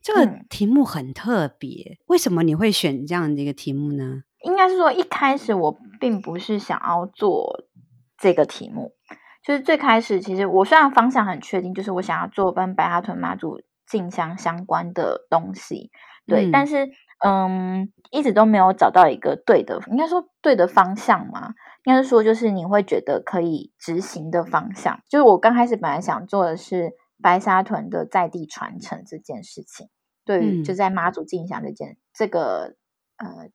[0.02, 1.92] 这个题目很特别。
[1.92, 4.22] 嗯、为什么你会选这样的一个题目呢？
[4.42, 7.64] 应该是说，一开始我并不是想要做
[8.18, 8.92] 这个题目，
[9.44, 15.90] 就是最开始其实我虽然方向很确定，就是我想要做跟白沙屯妈祖进香相关的东西，
[16.26, 16.88] 对，嗯、但是
[17.24, 21.54] 嗯，一直都没有找到一个对的，应该说对的方向嘛。
[21.86, 29.88] 应该是说，就是你会觉得可以执行的方向，就是我刚开始本来想做的是白沙屯的在地传承这件事情，
[30.24, 32.74] 对于就在妈祖进香这件、嗯、这个
[33.18, 33.48] 呃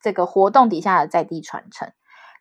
[0.00, 1.92] 这个活动底下的在地传承，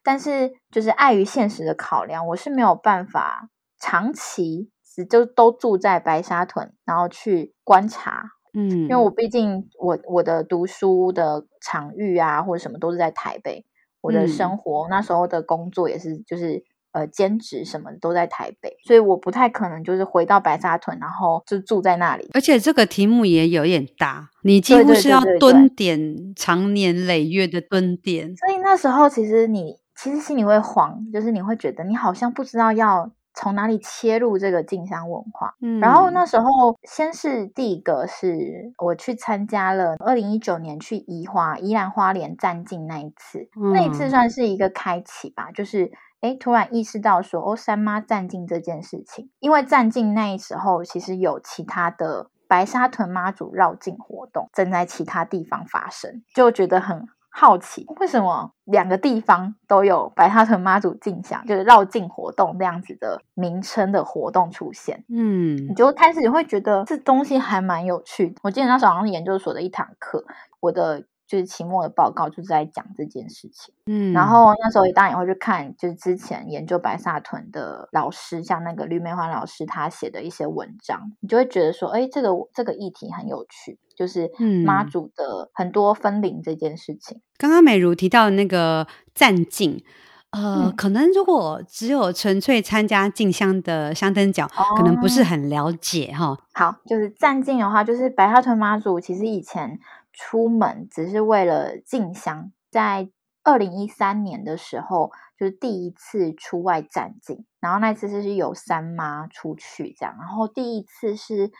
[0.01, 4.71] 但是就是碍于现实的考量，我是没有办法长期
[5.09, 13.65] 就都住在白沙屯，然后去观察，嗯，因为我毕竟我我的读书的场域啊或者什么都是在台北。
[14.01, 22.29] 我的生活、嗯、那时候的工作也是，就是呃兼职什么都在台北，所以我不太可能就是回到白沙屯，然后就住在那里。
[22.33, 28.35] 而且这个题目也有点大，你几乎是要蹲点，长年累月的蹲点。
[28.35, 33.11] 所以那时候其实你其实心里会慌，就是你会觉得你好像不知道要。
[33.39, 35.53] 从哪里切入这个进香文化？
[35.61, 57.07] 嗯，然后那时候先是第一个是我去参加了二零一九年去宜花宜兰花莲站境那一次，嗯、那一次算是一个开启吧，就是哎突然意识到说哦三妈站境这件事情，因为站境那时候其实有其他的白沙屯妈祖绕境活动正在其他地方发生，就觉得很。
[57.39, 65.03] 好奇为什么两个地方都有白沙屯妈祖进香，就是绕境活动这样子的名称的活动出现？
[65.07, 68.39] 嗯，你就开始会觉得这东西还蛮有趣的。
[68.41, 70.25] 我记得那时候好像是研究所的一堂课，
[70.59, 71.05] 我的。
[71.27, 73.73] 就是期末的报告，就是在讲这件事情。
[73.85, 84.31] 嗯，然后那时候也当然也会去看，就是之前研究白沙屯的老师，像那个吕美环老师他写的一些文章，你就会觉得说，哎，这个这个议题很有趣，就是
[84.65, 87.17] 妈祖的很多分灵这件事情。
[87.17, 89.83] 嗯、刚刚美如提到的那个站境，
[90.31, 96.37] 呃，嗯、可能如果只有纯粹参加进香的香灯脚，哦、可能不是很了解哈。
[96.53, 99.77] 好，就是站境的话，就是白沙屯妈祖其实以前。
[100.19, 103.11] 出门只是为了进香，在
[103.43, 111.51] 二零一三年的时候，就是第一次出外站境，然后那次是有三妈出去这样，然后第一次是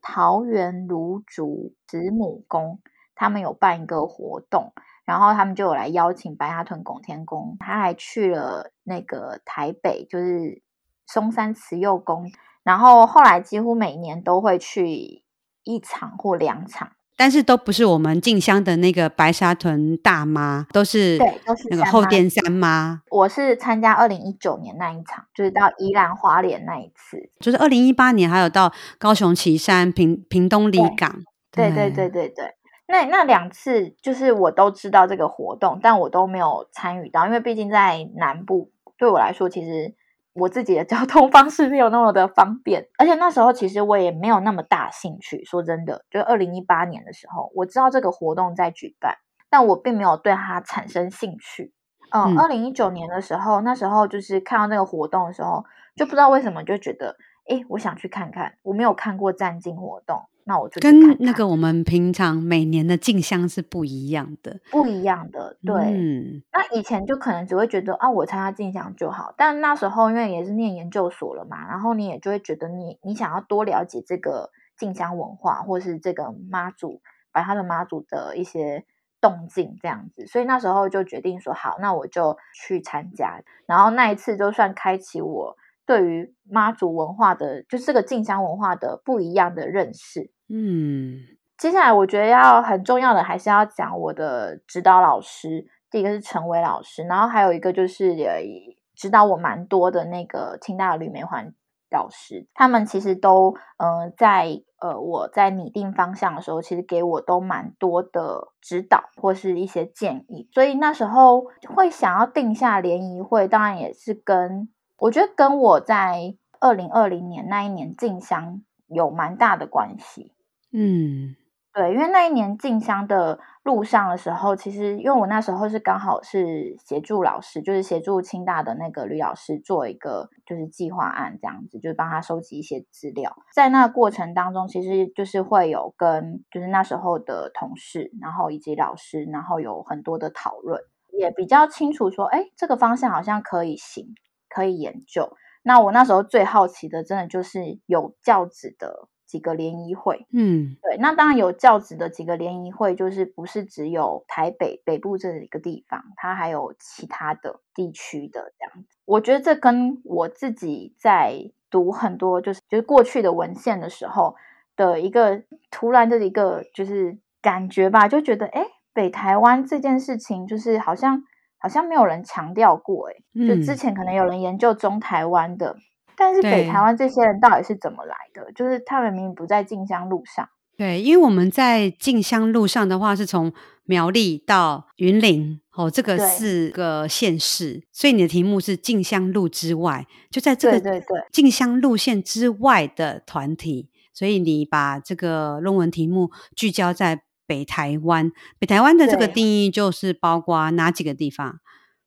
[0.00, 2.80] 桃园芦竹子母宫，
[3.14, 4.72] 他们有办一个活动，
[5.04, 10.62] 然后他们就有来邀请白沙屯拱天宫，他还去了那个台北，就是
[11.06, 12.30] 松山慈幼宫，
[12.62, 15.22] 然后后来几乎每年都会去
[15.62, 16.92] 一场或两场。
[17.18, 23.02] 但是都不是我们进香的那个白沙屯大妈，都是对，都是那个后殿三妈。
[23.10, 31.12] 我是参加二零一九年那一场，就是到宜兰花莲那一次，就是二零一八年还有到高雄旗山、屏屏东里港。
[31.50, 32.54] 对对对对对，
[32.86, 39.96] 那那两次就是我都知道这个活动，但我都没有参与到，因为毕竟在南部，对我来说其实。
[40.38, 45.44] 我自己的交通 方式没有那么的方便，而且那时候其实我也没有那么大兴趣。
[45.44, 49.16] 说真的，就二零一八年的时候，我知道这个活动在举办，
[49.50, 51.72] 但我并没有对它产生兴趣。
[52.10, 57.16] 嗯，二零一九年的时候，那时候就是看到那个活动的时候，就不知道为什么就觉得，
[57.48, 58.54] 诶，我想去看看。
[58.62, 60.22] 我没有看过站境活动。
[60.48, 65.58] 那我就跟那个我们平常每年的进香是不一样的，不一样的。
[65.62, 69.34] 对，嗯、那以前就可能只会觉得啊，我参加进香就好。
[69.36, 78.86] 但那时候因为也是念研究所了嘛，然后你也就会觉得你你想要多了解这个进香文化，或是这个妈祖，把他的妈祖的一些
[79.20, 80.26] 动静这样子。
[80.26, 83.42] 所以那时候就决定说好，那我就去参加。
[83.66, 90.30] 然后那一次就算开启我对于妈祖文化的，就是这个进香文化的不一样的认识。
[90.50, 91.16] 嗯，
[91.56, 101.54] 接下来我觉得要很重要的还是要讲我的指导老师，第一个是陈伟老师，然后还有一个就是也指导我蛮多的那个清大的吕美环
[101.90, 114.68] 老师，他们其实都嗯、呃、在呃我在拟定方向的时候，其实给我都蛮多的指导或是一些建议，所以那时候会想要定下联谊会，当然也是跟
[114.98, 120.32] 我觉得跟我在二零二零年那一年进香有蛮大的关系，
[120.72, 121.36] 嗯。
[121.74, 133.36] 对，因为那一年进香的路上的时候，其实因为我那时候是刚好是协助老师，就是协助清大的那个吕老师做一个就是计划案这样子，就是帮他收集一些资料。
[133.54, 140.80] 在那个过程当中，其实就是会有跟就是那时候的同事，然后以及老师，然后有很多的讨论，
[141.16, 144.06] 也比较清楚说，哎，这个方向好像可以行，
[144.48, 145.36] 可以研究。
[145.62, 149.08] 那我那时候最好奇的，真的就是有教职的。
[149.28, 158.96] 几个联谊会，嗯，对，那当然有教职的几个联谊会，就是不是只有台北北部这一个地方，它还有其他的地区的这样子。
[159.04, 164.34] 我觉得这跟我自己在读很多就是就是过去的文献的时候
[164.74, 171.24] 的一个突然的一个就是感觉吧，就觉得哎，北台湾这件事情就是好像
[171.58, 175.76] 好像没有人强调过，哎，就之前可能有人研究中台湾的。
[176.16, 178.50] 但是北台湾这些人到底是怎么来的？
[178.52, 180.48] 就是他们明明不在进香路上。
[180.76, 183.52] 对，因为我们在进香路上的话，是从
[183.84, 193.90] 苗栗到云林哦，这个四个县市，所以你的题目是进香路之外，就在这个对对对进香路线之外的团体。
[194.12, 198.30] 所以你把这个论文题目聚焦在北台湾，
[198.60, 201.58] 北台湾的这个定义就是包括哪几个地方？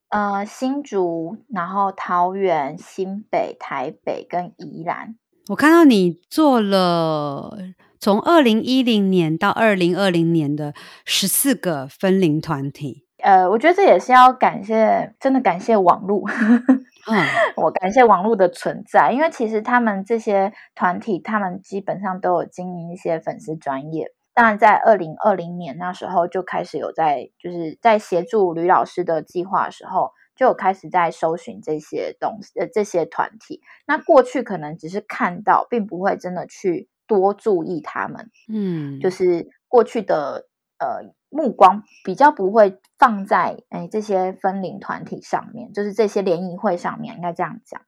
[0.09, 5.15] 呃，新竹，然后桃园、新北、台北跟宜兰。
[5.49, 7.57] 我看到你做了
[7.99, 10.73] 从二零一零年到二零二零年的
[11.03, 13.05] 十四个分龄团体。
[13.23, 16.23] 呃，我觉得这也是要感谢，真的感谢网络。
[17.07, 24.11] 嗯，我感谢网络的存在，因为其实他们这些团体，他们基本上都有经营一些粉丝专页。
[24.41, 33.61] 当然，在二零二零年那时候就开始有在，就是在协助吕老师的计划的时候，就有开始在搜寻这些东西，呃，这些团体。
[33.85, 38.31] 那过去可能只是看到，并不会真的去多注意他们。
[38.51, 40.47] 嗯，就是过去的
[40.79, 47.79] 呃目光比较不会放在哎这些分龄团体上面，就是这些联谊会上面，应该这样讲。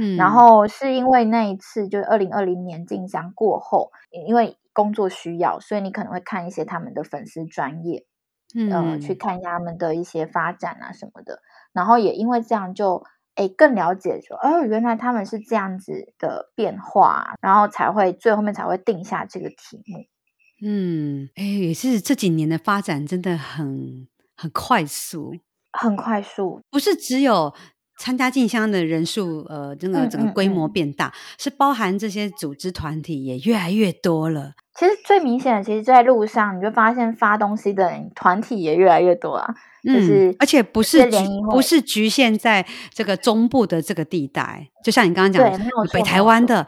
[0.00, 3.90] 嗯，然后是因为那一次，就是二零二零年进香过后，
[4.26, 4.56] 因为。
[4.72, 8.06] 工作需要，所以你可能会看一些他们的粉丝专业，
[8.54, 11.42] 嗯、呃，去看一下他们的一些发展啊什么的。
[11.72, 20.06] 然后也因为这样就，就诶更了解说，哦，原来他们是这样子的变化，然后才会最后面才会定下这个题目。
[20.62, 25.32] 嗯，诶也是这几年的发展真的很很快速，
[25.72, 27.52] 很快速，不是只有。
[28.00, 34.54] 参加进香的人数，呃，这个整个规模变大，嗯嗯嗯，是包含这些组织团体也越来越多了。
[34.74, 39.54] 其实最明显的，其实在路上你就发现发东西的人团体也越来越多啊。
[39.86, 41.06] 嗯，就是而且不是
[41.50, 46.66] 不是局限在这个中部的这个地带，就像你刚刚讲的，北台湾的，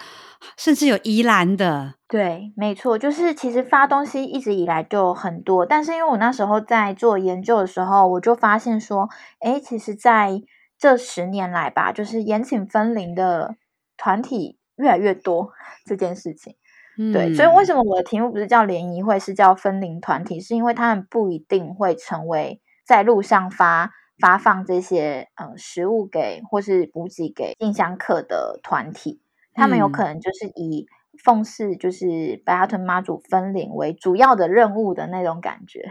[0.58, 1.94] 甚至有宜兰的。
[2.06, 9.08] 对，没错，就是其实发东西一直以来就很多，但是因为我那时候在做研究的时候，我就发现说，
[9.40, 10.42] 哎，其实，在
[10.82, 13.54] 这十年来吧，就是延请分灵的
[13.96, 15.52] 团体越来越多
[15.86, 16.56] 这件事情，
[16.98, 20.40] 嗯、对，所以为什么我的题目不是叫联谊会，是叫分灵团体？
[20.40, 29.22] 是因为他们不一定会成为在路上发发放这些呃食物给或是补给给进香客的团体，
[29.54, 30.88] 他们有可能就是以
[31.22, 35.88] 奉祀就是白沙屯妈祖分灵为主要的任务的那种感觉。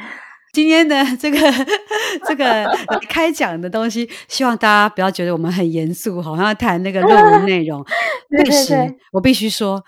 [0.53, 1.37] 今天的这个
[2.27, 2.69] 这个
[3.07, 7.83] 开讲的东西，希望大家不要觉得我们很严肃，好像要谈那个论文内容。
[8.45, 9.83] 确实，我必须说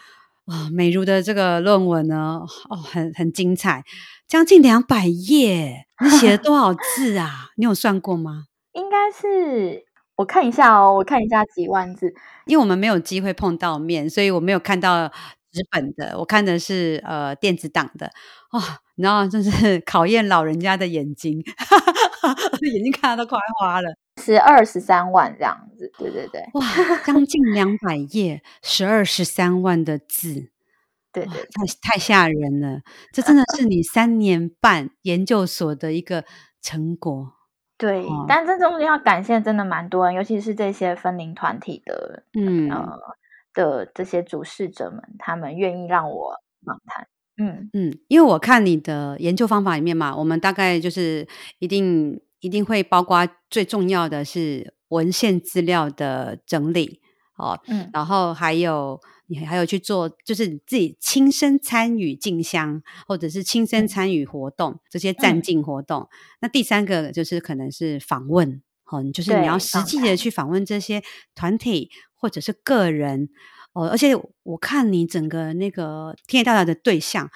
[0.45, 3.83] 啊、哦，美如的这个论文呢，哦，很很精彩，
[4.27, 7.49] 将近两百页，你写了多少字啊？
[7.57, 8.45] 你有算过吗？
[8.71, 9.83] 应该是，
[10.15, 12.13] 我看一下哦，我看一下几万字，
[12.45, 15.09] 因为我们没有机会碰到面，所以我没有看到
[15.51, 18.09] 纸本的，我看的是呃电子档的
[18.51, 18.61] 哦。
[18.95, 21.39] 然后就是 考验老人家的眼睛，
[22.73, 23.87] 眼睛看的都快花了。
[24.21, 26.63] 十二十三万这样子，对对对，哇，
[27.05, 30.51] 将近 两百页，十二十三万的字，
[31.11, 32.81] 对对，对，太太吓人了。
[33.11, 36.25] 这真的是你三年半研究所的一个
[36.61, 37.33] 成果。
[37.75, 42.99] 对，哦、但这中间要感谢真的蛮多人，尤其是这些分龄团体的，嗯呃
[43.53, 47.07] 的这些主事者们，他们愿意让我访谈。
[47.37, 51.27] 嗯嗯，因为我看你的研究方法里面嘛，我们大概就是
[51.57, 57.01] 一定一定会包括最重要的是文献资料的整理
[57.35, 66.07] 哦，嗯，然后还有你还有去做，就是你自己亲身参与进香，或者是亲身参与活动、嗯、这些站进活动。
[66.39, 71.01] 那第三个就是可能是访问，哦，就是你要实际的去访问这些
[71.33, 73.29] 团体或者是个人。
[73.73, 77.29] 哦，而且我看你整个那个田野调查的对象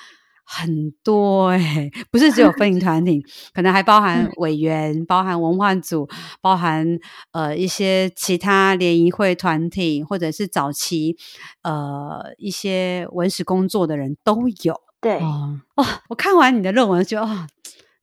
[0.46, 3.22] 很多哎、欸， 不是只有分 龄团体，
[3.54, 6.08] 可能还包含委员、嗯、包含文化组、
[6.42, 6.98] 包含
[7.32, 11.18] 呃一些其他联谊会团体，或者是早期
[11.64, 14.80] 呃一些文史工作的人都有。
[15.02, 17.48] 对，哦，哦我看完你的论文就哦。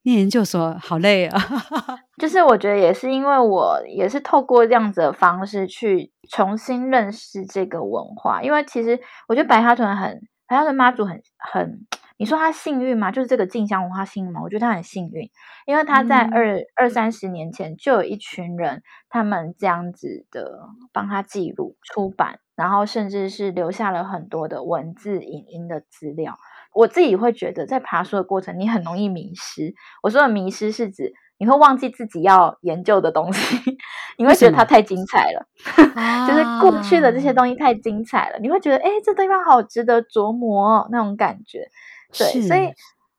[0.07, 1.43] 念研究所好累啊！
[2.21, 13.11] 就是我觉得也是因为我也是透过这样子的方式去重新认识这个文化，因为其实我觉得白沙屯很白沙屯妈祖很很，你说他幸运吗？
[13.11, 14.41] 就是这个进香文化幸运吗？
[14.43, 15.31] 我觉得他很幸运，
[15.67, 26.39] 因为他在二、嗯、二三十年前就有一群人，他们这样子的帮他记录出版，然后甚至是留下了很多的文字、影音的资料。
[26.73, 29.75] 我自己会觉得，在爬树的过程，你很容易迷失。
[30.03, 31.13] 我说的迷失是指
[31.45, 33.77] 你会忘记自己要研究的东西，
[34.17, 35.47] 你会觉得它太精彩了，
[36.27, 41.69] 就是过去的这些东西太精彩了，你会觉得，哎，这地方好值得琢磨哦，那种感觉。
[42.17, 42.73] 对，所以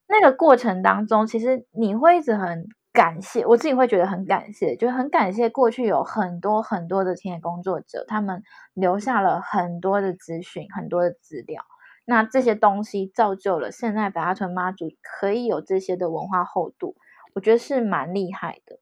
[0.07, 8.41] 那个过程当中，其实你会一直很感谢，我自己会觉得很感谢，就是很感谢过去有很多很多的田野工作者，他们
[8.73, 11.61] 留下了很多的资讯，很多的资料。
[12.07, 16.95] 那这些东西造就了现在白沙屯妈祖可以有这些的文化厚度，
[17.35, 18.79] 我觉得是蛮厉害的。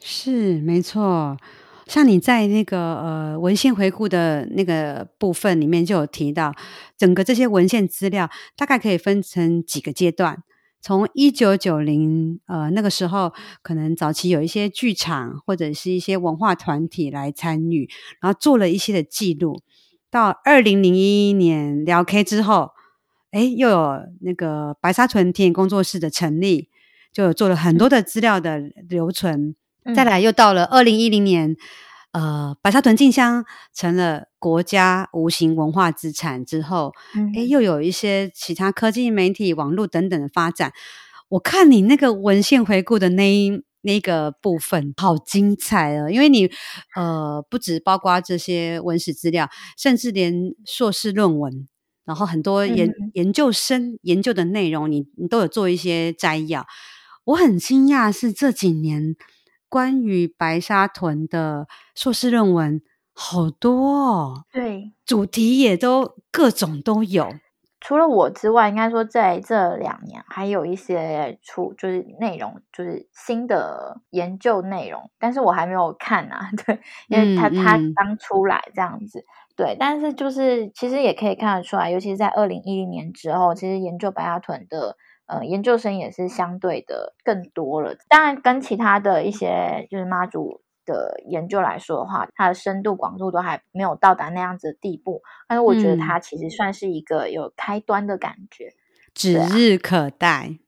[0.00, 1.36] 是没错，
[1.86, 6.54] 像你在那个呃文献回顾的那个部分里面就有提到，
[6.96, 10.42] 整个这些文献资料大概可以分成几个阶段。
[10.80, 13.32] 从一九九零呃那个时候，
[13.62, 17.88] 可能早期有一些剧场或者是一些文化团体来参与，
[18.20, 19.62] 然后做了一些的记录。
[20.10, 22.70] 到二零零一年聊 K 之后，
[23.32, 26.68] 哎，又有那个白沙屯田野工作室的成立，
[27.16, 28.58] 就有做了很多的资料的
[28.90, 29.56] 留存。
[29.84, 31.56] 嗯、再来，又到了二零一零年，
[32.12, 40.74] 呃，白沙屯进香成了国家无形文化资产之后，哎、嗯，又有一些其他科技媒体、网络等等的发展。
[41.30, 43.64] 我看你那个文献回顾的那一。
[43.82, 46.10] 那个部分好精彩啊！
[46.10, 46.50] 因为你
[46.96, 49.48] 呃，不止包括这些文史资料，
[49.78, 51.68] 甚至连硕士论文，
[52.04, 56.66] 然后很多研、嗯、研究生研究的内容，你你都有做一些摘要。
[57.26, 59.16] 我很惊讶，是这几年
[59.68, 62.80] 关于白沙屯的硕士论文
[63.12, 67.28] 好多哦，对，主题也都各种都有。
[67.80, 79.24] 除了我之外，应该说在这两年还有一些出就是内容，就是新的研究内容，但是我还没有看啊， 对，因为他、嗯、他刚出来这样子，
[79.56, 84.96] 对，但是就是其实也可以看得出来，尤其是在二零一零年之后，其实研究白沙屯的
[85.26, 90.62] 呃研究生也是相对的更多了，当然跟其他的一些就是妈祖。
[90.88, 98.72] 的研究来说的话，它的深度广度都还没有到达那样子的地步，但是我觉得它其实算是一个有开端的感觉，
[99.12, 100.60] 指日可待。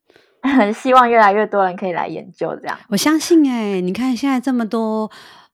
[0.43, 2.77] 很 希望越来越多人可以来研究这样。
[2.89, 5.09] 我相信哎、欸，你看现在这么多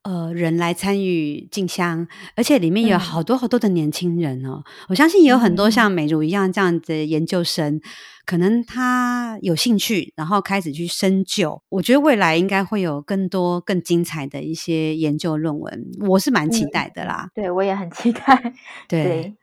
[0.05, 7.75] 呃人来参与进香，而且里面有好多好多的年轻人哦，嗯、我相信也有很多像美如一样这样的研究生。
[7.75, 7.81] 嗯
[8.27, 11.61] 可能他有兴趣，然后开始去深究。
[11.69, 17.27] 我觉得未来应该会有更多更精彩的一些研究论文，我是蛮期待的啦。
[17.27, 18.55] 嗯、对，我也很期待。
[18.89, 19.35] 对，对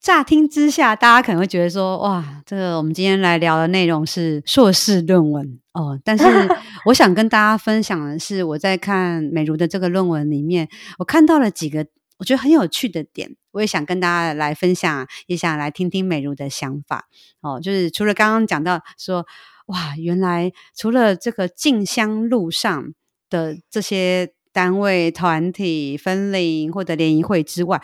[0.00, 5.98] 乍听之下，大家可能会觉得说，哇，这个我们今天来聊的内容是硕士论文哦。
[6.04, 6.24] 但是
[6.86, 10.68] 我想跟大家分享的是，我在看美如的这个论文里面，
[10.98, 11.86] 我看到了几个。
[12.18, 17.06] 我觉得很有趣的点，我也想跟大家来分享，也想来听听美如的想法
[17.42, 17.60] 哦。
[17.60, 19.24] 就是除了刚刚讲到说，
[19.66, 22.92] 哇，原来除了这个进香路上
[23.30, 27.80] 的这些单位、团体、分灵或者联谊会之外，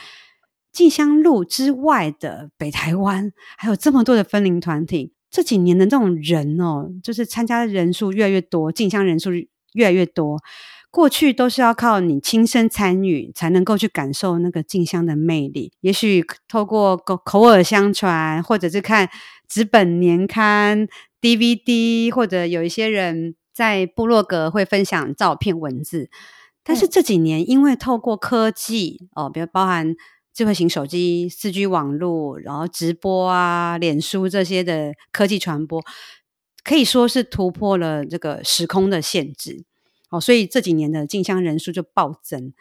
[0.75, 5.15] 进香路之外的北台湾还有这么多的分灵团体。
[5.31, 9.31] 这几年的这种人哦，就是参加的人数越来越多，进香人数
[9.73, 10.39] 越来越多。
[10.91, 15.73] 过去都是要靠你亲身参与才能够去感受那个静香的魅力。
[15.81, 19.09] 也许透过口口耳相传，或者是看
[19.49, 20.87] 纸本年刊、
[21.21, 26.09] DVD，或者有一些人在部落格会分享照片、文字。
[26.63, 29.97] 但是这几年，因为透过科技哦，比如包含
[30.35, 35.81] 智慧型手机、四 G 网络，然后直播啊、脸书这些的科技传播，
[36.65, 39.65] 可以说是突破了这个时空的限制
[40.11, 40.21] 哦。
[40.21, 42.53] 所以这几年的进香人数就暴增。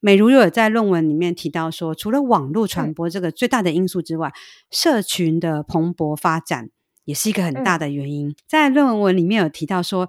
[0.00, 4.32] 美如又有在论文里面提到说，除了网络传播这个最大的因素之外，
[4.70, 6.70] 社群的蓬勃发展
[7.04, 8.32] 也是一个很大的原因。
[8.46, 10.08] 在论文里面有提到说，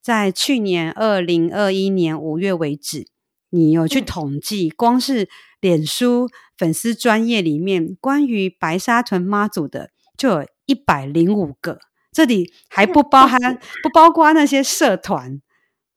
[0.00, 3.08] 在去年二零二一年五月为止，
[3.50, 5.28] 你有去统计，光是
[5.60, 11.78] 脸书粉丝专页里面关于白沙屯妈祖的，就有一百零五个，
[12.12, 13.38] 这里还不包含
[13.82, 15.40] 不包括那些社团。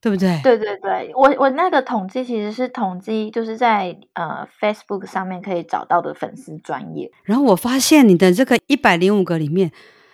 [0.02, 0.40] 对不对？
[0.42, 7.12] 对对对，我我那个统计其实是统计，就是在呃 Facebook 上面可以找到的粉丝专业。
[7.24, 9.70] 然后我发现你的这个一百零五个里面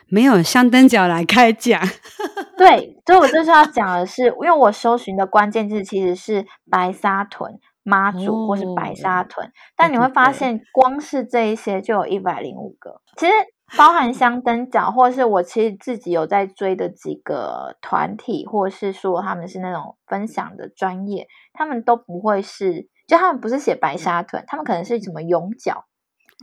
[0.09, 1.81] 没有香灯脚来开讲。
[2.59, 7.57] 对，所以我就是要讲的是，因为我搜寻的关键字其实是白沙屯
[7.87, 13.01] 妈祖或是白沙屯，哦、但你会发现光是这一些就有一百零五个。
[13.17, 13.33] 其实。
[13.77, 25.85] 包含香灯角，或是我其实自己有在追的几个团体，或是说他们是那种分享的专业，他们都不会是，就他们不是写白沙屯，他们可能是什么勇角，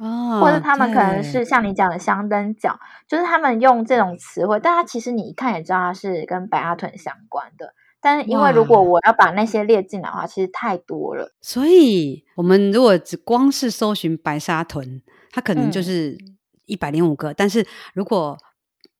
[0.02, 2.78] 哦，或者他们可能是像你讲的香灯角，
[3.08, 7.74] 就是他们用这种词汇，但他其实你一看也知道他是跟白沙屯相关的，
[8.04, 15.02] 但是因为如果我要把那些列进来的话，其实太多了，所以我们如果只光是搜寻白沙屯，
[15.32, 16.12] 它可能就是。
[16.12, 16.30] 嗯
[16.66, 18.38] 一百零五个，但是如果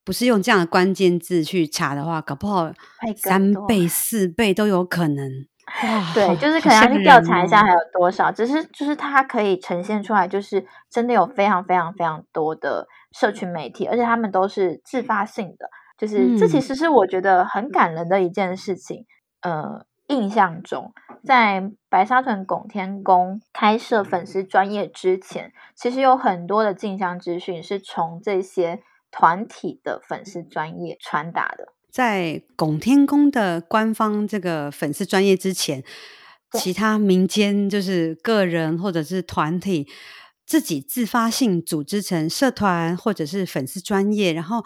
[0.04, 2.70] 不是用这样的关键字去查的话，搞不好
[3.16, 5.32] 三倍、四倍都有可能。
[6.14, 8.30] 对，就是可能要去调查一下还有多少。
[8.30, 15.70] 只是就是它可以呈现出来，就是真的有非常非常非常多的社群媒体，而且他们都是自发性的。
[16.06, 19.06] 就是这其实是我觉得很感人的一件事情。
[19.42, 19.86] 嗯、呃。
[20.10, 20.94] 印象中，
[21.26, 31.70] 在白沙屯拱天宫开设粉丝专业之前，其实有很多的进香资讯是从这些团体的粉丝专业传达的。
[31.90, 35.82] 在拱天宫的官方这个粉丝专业之前，
[36.52, 39.88] 其他民间就是个人或者是团体
[40.46, 44.64] 自己自发性组织成社团或者是粉丝专业，然后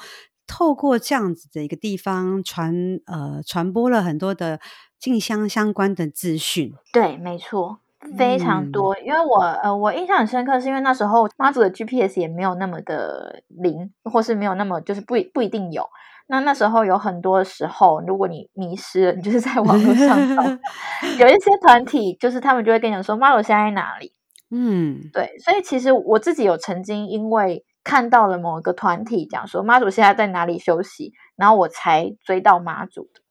[0.48, 2.74] 透过这样子的一个地方传
[3.06, 4.60] 呃传播了很多的。
[5.00, 7.78] 静香相关的资讯，对，没错，
[8.18, 8.96] 非常多。
[8.96, 15.88] 嗯、因为我呃，我印象很深刻，是因为那时候妈祖的 GPS 也没有那么的灵，或是没有那么就是不不一定有。
[16.26, 20.42] 那那时候有很多时候，如果你迷失了，你就是在网络上找，
[21.20, 24.14] 有一些团体，就是他们就会跟你说妈祖现在在哪里。
[24.50, 25.38] 嗯，对。
[25.46, 33.22] 所以其实我自己有曾经因为看到了某一个团体讲说妈祖现在在哪里休息，然后我才追到妈祖的。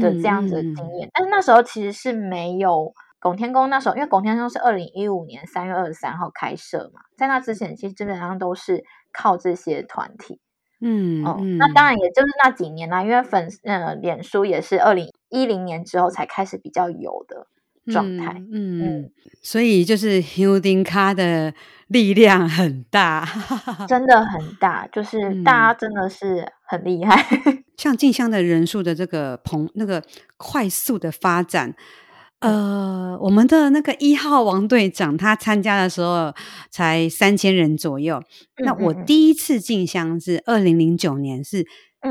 [0.00, 3.68] 的这样子的经验，嗯、但是那时候其实是没有拱天宫。
[3.68, 10.40] 那时候因为拱天宫是二零一五年三月二十三号开设嘛，在那之前其实基本上都是靠这些团体。
[10.80, 17.46] 嗯，哦、嗯，那当然也就是那几年啦，因为粉呃脸书也是二零一零年之后才开始比较有的
[17.86, 18.32] 状态。
[18.38, 19.10] 嗯嗯，嗯，
[19.42, 21.54] 所以就是 Houding 卡的
[21.88, 23.26] 力量很大，
[23.88, 27.24] 真的很大，就是大家真的是很厉害。
[27.44, 30.02] 嗯 像进香的人数的这个蓬那个
[30.38, 31.74] 快速的发展，
[32.40, 36.34] 呃，我们的那个一号王队长他参加的时候
[36.70, 38.16] 才三千人左右。
[38.16, 41.66] 嗯嗯，那我第一次进香是二零零九年，是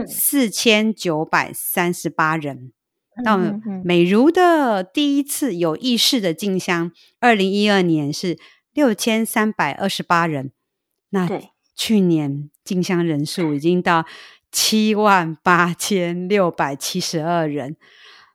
[0.08, 2.72] 四千九百三十八人。
[3.24, 8.38] 那、美如的第一次有意识的进香，二零一二年是
[8.74, 10.52] 六千三百二十八人。
[11.10, 11.28] 那
[11.76, 14.06] 去年进香人数已经到。
[14.52, 17.76] 七万八千六百七十二人，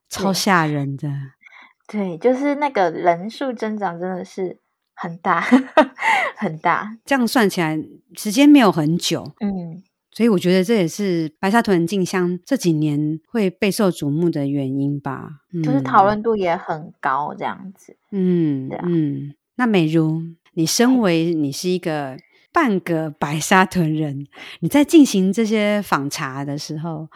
[0.06, 1.08] 超吓人的。
[1.88, 4.58] 对，就是那个人数增长真的是
[4.94, 5.40] 很大，
[6.36, 6.98] 很大。
[7.06, 7.78] 这样算起来，
[8.18, 9.32] 时间没有很久。
[9.40, 9.82] 嗯，
[10.12, 15.28] 所以我觉得这也是白沙屯进香这几年会备受瞩目的原因吧。
[15.52, 17.96] 嗯、就是讨论度也很高，这样子。
[18.10, 19.34] 嗯，对啊、嗯。
[19.56, 20.22] 那美如，
[20.54, 22.16] 你身为你是一个。
[22.52, 24.26] 半个白沙屯人，
[24.58, 27.08] 你在进行这些访查的时候，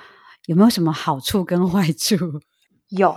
[0.47, 2.15] 有没有什么好处跟坏处？
[2.97, 3.13] 有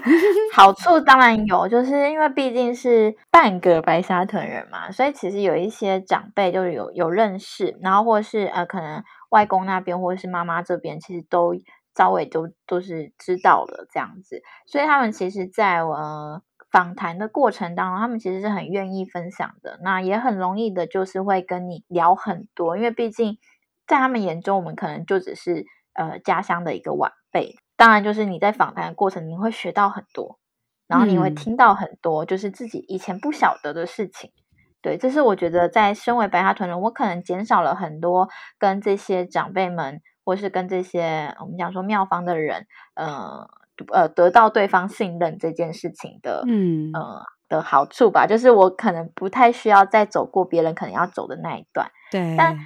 [0.54, 11.54] 好处当然有，就是因为毕竟是半个白沙屯人嘛，所以其实有一些长辈就有有认识，然后或是呃可能外公那边或者是妈妈这边，其实都
[11.94, 16.42] 稍微都都是知道了这样子，所以他们其实在呃。
[16.70, 23.38] 访谈的过程当中，他们其实是很愿意分享的，那也很容易的，就是会跟你聊很多，因为毕竟
[23.86, 25.64] 在他们眼中，我们可能就只是
[25.94, 30.38] 呃家乡的一个晚辈，当然就是你在访谈的过程，你会学到很多，
[30.86, 34.30] 然后你会听到很多，就是自己以前不晓得的事情。
[34.36, 34.44] 嗯、
[34.80, 43.48] 对，这是我觉得在身为白沙屯人，我可能减少了很多跟这些长辈们，或是跟这些我们讲说庙方的人，呃
[43.92, 48.26] 呃，得到对方信任这件事情的，嗯呃的好处吧。
[48.26, 51.90] 就是我可能不太需要再走过别人可能要走的那一段。
[52.10, 52.58] 对，但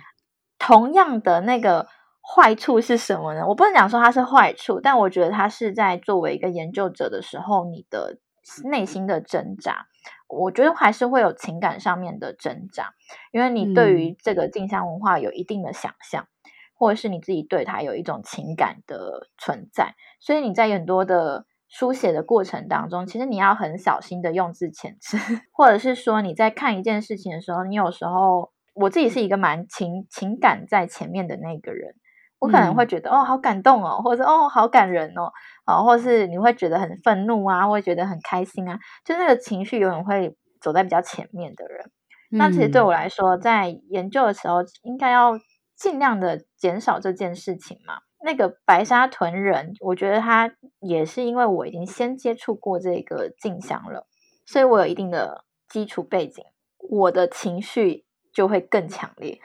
[0.58, 1.86] 同样的那个。
[2.24, 3.44] 坏处是什么呢？
[3.44, 8.16] 我不能讲说它是坏处，但我觉得它是在作为一个研究者的时候，你的
[8.64, 9.86] 内心的挣扎，
[10.28, 12.94] 我觉得还是会有情感上面的挣扎，
[13.30, 25.16] 因为你对于这个进香文化有一定的想象，嗯、或者是你自己对它有一种情感的存在，所以你在很多的书写的过程当中，其实你要很小心的用字遣词，
[25.52, 31.94] 或者是说你在看一件事情的时候，你有时候我自己是一个蛮情情感在前面的那个人。
[32.38, 35.30] 我可能会觉得、嗯、哦，好感动哦，或者哦，好感人哦，
[35.64, 41.90] 啊，或是你会觉得很愤怒啊，会觉得很开心啊，就那个情绪永远会走在比较前面的人。
[42.30, 45.38] 嗯、那其实对我来说，在研究的时候，应该要
[45.76, 48.00] 尽量的减少这件事情嘛。
[48.24, 54.06] 那个白沙屯人，我觉得他也是因为我已经先接触过这个镜像了，
[54.46, 56.44] 所以我有一定的基础背景，
[56.88, 59.40] 我的情绪就会更强烈。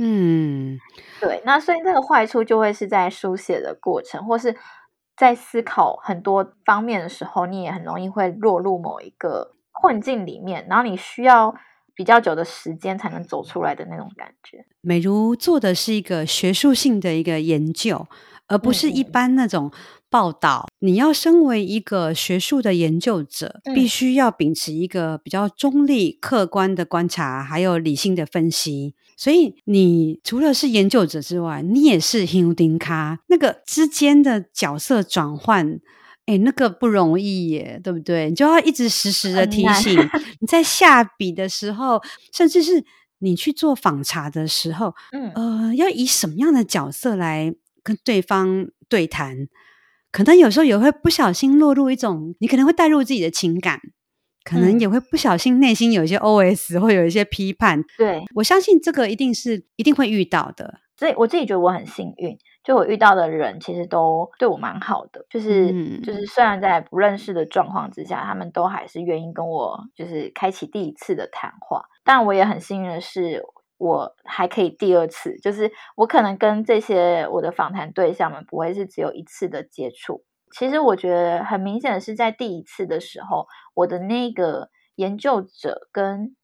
[0.00, 0.78] 嗯，
[1.20, 4.56] 对，那所以这个坏处就会是在书写的过程，或是
[5.16, 11.54] 在思考很多方面的时候，你也很容易会落入某一个困境里面，然后你需要
[11.94, 14.66] 比较久的时间才能走出来的那种感觉。
[14.80, 18.06] 美如做的是一个学术性的一个研究，
[18.46, 19.70] 而不是一般那种
[20.10, 20.66] 报道。
[20.80, 28.94] 嗯、你要身为一个学术的研究者，嗯、必须要秉持一个比较中立、客观的观察，还有理性的分析。
[29.16, 35.78] 所以，你除了是研究者之外，你也是香灯脚，那个之间的角色转换，
[36.26, 38.28] 哎，那个不容易耶，对不对？
[38.28, 39.96] 你就要一直时时的提醒，
[40.40, 42.84] 你在下笔的时候，甚至是
[43.20, 47.54] 你去做访查的时候，嗯，呃，要以什么样的角色来
[47.84, 49.46] 跟对方对谈？
[50.10, 53.80] 可能有时候也会不小心落入一种，你可能会带入自己的情感。
[54.44, 57.82] 可能也会不小心，内心有一些 OS，会有一些批判。
[57.96, 60.80] 对，我相信这个一定是一定会遇到的。
[60.98, 65.24] 所以我自己觉得我很幸运，就我遇到的人其实都对我蛮好的。
[65.30, 71.86] 就是、嗯、就是虽然在不认识的状况之下，他们都还是愿意跟我就是开启第一次的谈话。
[72.04, 73.42] 但我也很幸运的是，
[73.76, 80.24] 我还可以第二次，就是我可能跟这些我的访谈对象们不会是只有一次的接触。
[80.56, 86.36] 其实我觉得很明显的是，在第一次的时候，我的那个研究者跟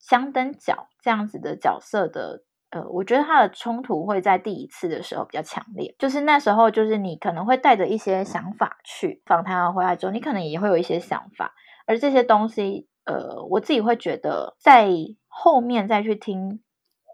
[0.00, 5.94] 相灯角这样子的角色的，呃，我觉得他的冲突会在第一次的时候比较强烈。
[6.00, 11.54] 就是那时候，就是你可能会带着一些想法去访谈完回来之后，你可能也会有一些想法，
[11.86, 14.88] 而这些东西，呃，我自己会觉得在
[15.36, 16.60] 后面再去听。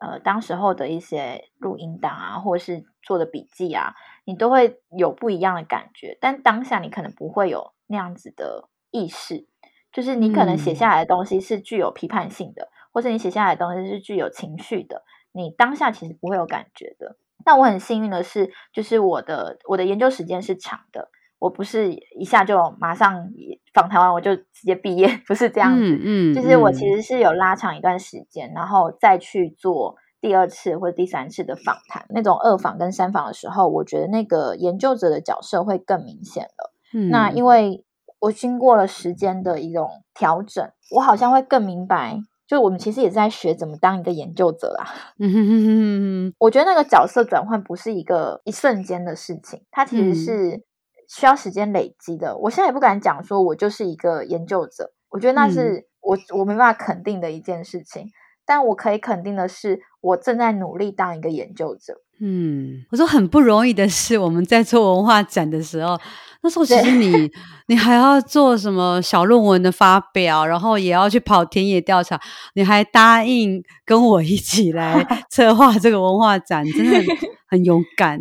[0.03, 3.95] 呃，当时候的一些录音档啊，或者是做的笔记啊，
[4.25, 6.16] 你都会有不一样的感觉。
[6.23, 9.47] 但当下你可能不会有那样子的意识，
[9.93, 17.18] 就是你可能写下来的东西是具有批判性的，嗯、或者你写下来的东西是具有情绪的，你当下其实不会有感觉的。
[17.45, 21.11] 但我很幸运的是，就是我的我的研究时间是长的，
[21.41, 23.28] 我不是一下就马上
[23.72, 25.82] 访谈完我就直接毕业， 不是这样子。
[25.82, 32.05] 嗯，嗯，就是我其实是有拉长一段时间，然后再去做第二次或者第三次的访谈。
[32.11, 36.72] 那种二访跟三访的时候，我觉得那个研究者的角色会更明显了。
[36.93, 37.84] 嗯，那因为
[38.20, 44.84] 我经过了时间的一种调整，我好像会更明白，就我们其实也在学怎么当一个研究者啊。
[45.18, 50.64] 嗯哼哼哼哼，我觉得那个角色转换不是一个一瞬间的事情，它其实是。
[51.11, 58.07] 嗯需要时间累积的，我现在也不敢讲说我就是一个研究者，我觉得那是我、嗯、我没办法肯定的一件事情，
[58.47, 62.01] 但我可以肯定的是，我正在努力当一个研究者。
[62.21, 65.99] 嗯，我说很不容易的是，我们在做文化展的时候，
[66.43, 67.31] 那时候其实你
[67.68, 72.21] 你还要做什么小论文的发表，然后也要去跑田野调查，
[72.55, 77.05] 你还答应跟我一起来 策划这个文化展，真的很。
[77.51, 78.16] 很勇敢，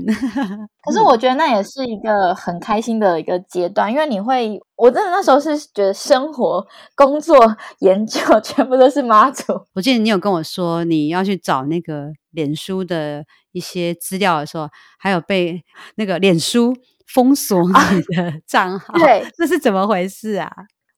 [0.81, 7.37] 可是我觉得那也是一个很开心的一个阶段，因为你会，我真的那时候是觉得生活、工作、
[7.81, 9.53] 研究 全部都是妈祖。
[9.75, 15.63] 我记得你有跟我说，你要去找那个脸书的一些资料的时候，还有被
[15.95, 16.75] 那个脸书
[17.07, 17.59] 封锁
[17.93, 20.51] 你的账号，啊、对，这是怎么回事啊？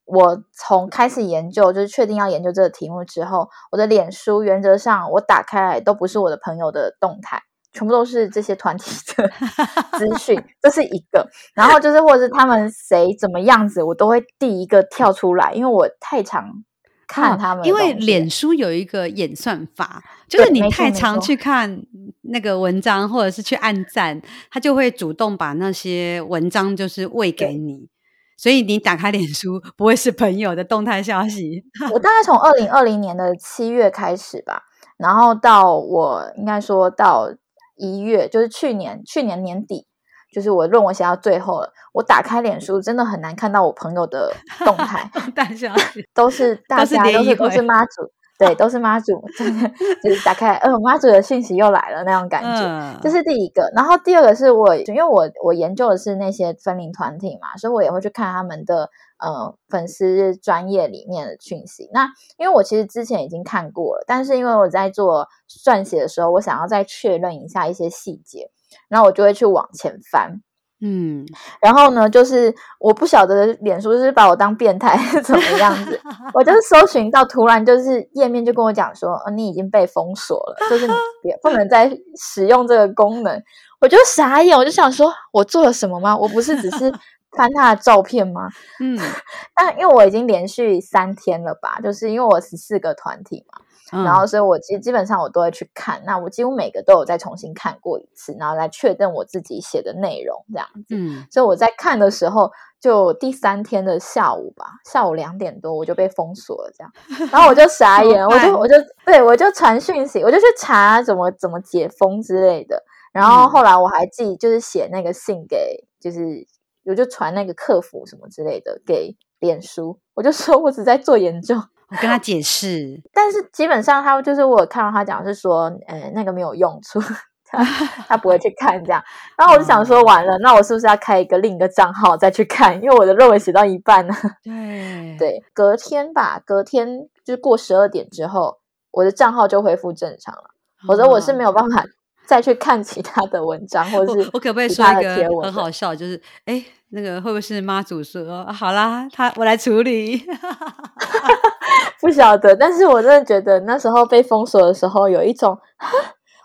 [0.05, 7.41] 我从开始研究，就是确定要研究这个题目之后，我的脸书原则上我打开来都不是我的朋友的动态。
[7.73, 9.31] 全部都是这些团体的
[9.97, 11.25] 资讯，这是一个。
[11.53, 16.65] 然后就是或者是他们谁怎么样子，我都会第一个跳出来，因为我太常
[17.11, 17.67] 看他们、哦。
[17.67, 21.83] 因为脸书有一个演算法，就是你太常去看
[22.21, 27.89] 那个文章，或者是去按赞，他就会主动把那些文章就是喂给你。
[28.37, 31.63] 所以你打开脸书，不会是朋友的动态消息。
[31.93, 34.63] 我大概从二零二零年的七月开始吧，
[34.97, 37.29] 然后到我应该说到
[37.75, 39.85] 一月，就是去年去年年底，
[40.31, 41.71] 就是我论文写到最后了。
[41.93, 48.11] 我打开脸书，真的很难看到我朋友的动态， 大消息都是大家都是都是，都是妈 祖。
[48.39, 49.71] 对，都是妈祖，真的
[50.03, 53.71] 就是打开，呃，妈祖的讯息又来了那种感觉，嗯，这是第一个。
[53.75, 61.87] 然后第二个是我，因为我我研究的是那些分龄团体嘛，所以我也会去看他们的呃粉丝专业里面的讯息。
[61.93, 62.07] 那
[62.39, 65.27] 因为我其实之前已经看过了，但是因为我在做
[65.63, 68.49] 撰写的时候，我想要再确认一下一些细节，
[68.89, 70.41] 然后我就会去往前翻。
[70.83, 71.23] 嗯，
[71.61, 76.01] 然后呢，就是我不晓得脸书是把我当变态 怎么样子，
[76.33, 81.87] 我就是搜寻到，突然就是页面就跟我讲说，哦，你已经被封锁了，就是你别不能再
[82.19, 83.39] 使用这个功能，
[83.79, 86.17] 我就傻眼，我就想说，我做了什么吗？
[86.17, 86.91] 我不是只是
[87.37, 88.49] 翻他的照片吗？
[88.79, 88.97] 嗯，
[89.55, 93.61] 但因为我已经连续三天了吧，就是因为我十四个团体嘛。
[93.91, 100.95] 然后，所以我其实基本上我都会去看，那我几乎每个都有再重新看过一次，然后来确认我自己写的内容这样子。
[100.95, 106.91] 嗯，所以我在看的时候，就第三天的下午吧，下午两点多我就被封锁了，这样，
[107.31, 108.75] 然后我就傻眼，我就我就
[109.05, 112.81] 对我就传讯息，我就去查怎么怎么解封之类的。
[113.11, 116.47] 然后后来我还寄就是写那个信给，就是
[116.85, 121.55] 我就传那个客服什么之类的给脸书，我就说我只在做研究。
[121.91, 127.01] 我跟他解释，但是基本上他就是我看到他讲是说，呃，那个没有用处，
[127.43, 127.61] 他
[128.07, 129.03] 他不会去看这样。
[129.37, 132.81] 然后我就想说，完了，那我是不是要开一个另一个账号再去看？
[132.81, 134.15] 因为我的论文写到一半呢。
[134.41, 136.87] 对对，隔天吧，隔天
[137.25, 138.59] 就是过十二点之后，
[138.91, 140.43] 我的账号就恢复正常了。
[140.87, 141.83] 否则我是没有办法
[142.25, 150.23] 再去看其他的文章，或者是我可不可以说一个很好笑，就是哎，那个会不会是妈祖说好啦，他我来处理。
[152.01, 155.57] 不晓得，但是我真的觉得那时候被封锁的时候，有一种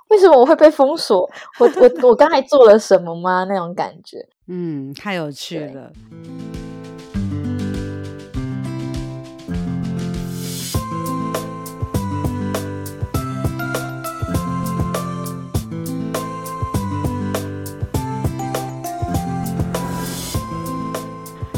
[0.09, 1.29] 为什么我会被封锁？
[1.59, 3.45] 我我我刚才做了什么吗？
[3.49, 4.19] 那种感觉，
[4.49, 5.91] 嗯，太有趣了。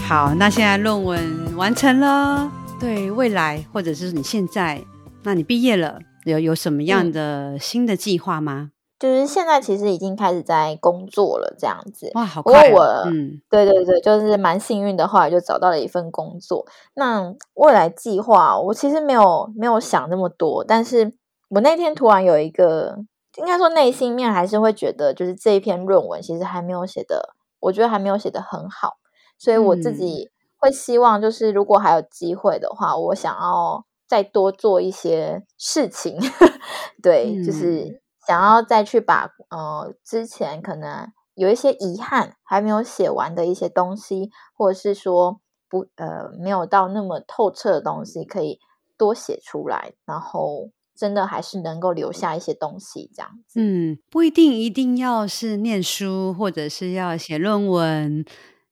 [0.09, 2.51] 好，那现在论文完成了。
[2.81, 4.83] 对未来，或者是你现在，
[5.23, 8.71] 那你毕业了，有有什么样的新的计划吗？
[8.71, 12.11] 嗯，就是现在其实已经开始在工作了，这样子。
[12.15, 12.73] 哇，好快啊！
[12.73, 16.65] 我，嗯，对对对，就是蛮幸运的话，就找到了一份工作。
[16.95, 21.13] 那未来计划，我其实没有没有想那么多，但是
[21.51, 22.97] 我那天突然有一个，
[23.37, 28.97] 应该说内心面还是会觉得，就是这一篇论文其实还没有写的，我觉得还没有写得很好，
[29.39, 30.29] 所以我自己。
[30.29, 36.19] 嗯会希望就是如果还有机会的话，我想要再多做一些事情，
[37.01, 48.59] 对、嗯，就是想要再去把呃之前可能有一些遗憾还没有写完的一些东西，或者是说不呃没有到那么透彻的东西，可以
[48.97, 53.61] 多写出来，然后真的还是能够留下一些东西这样子。
[53.61, 58.25] 嗯，不一定一定要是念书，或者是要写论文。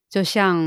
[0.08, 0.62] 就像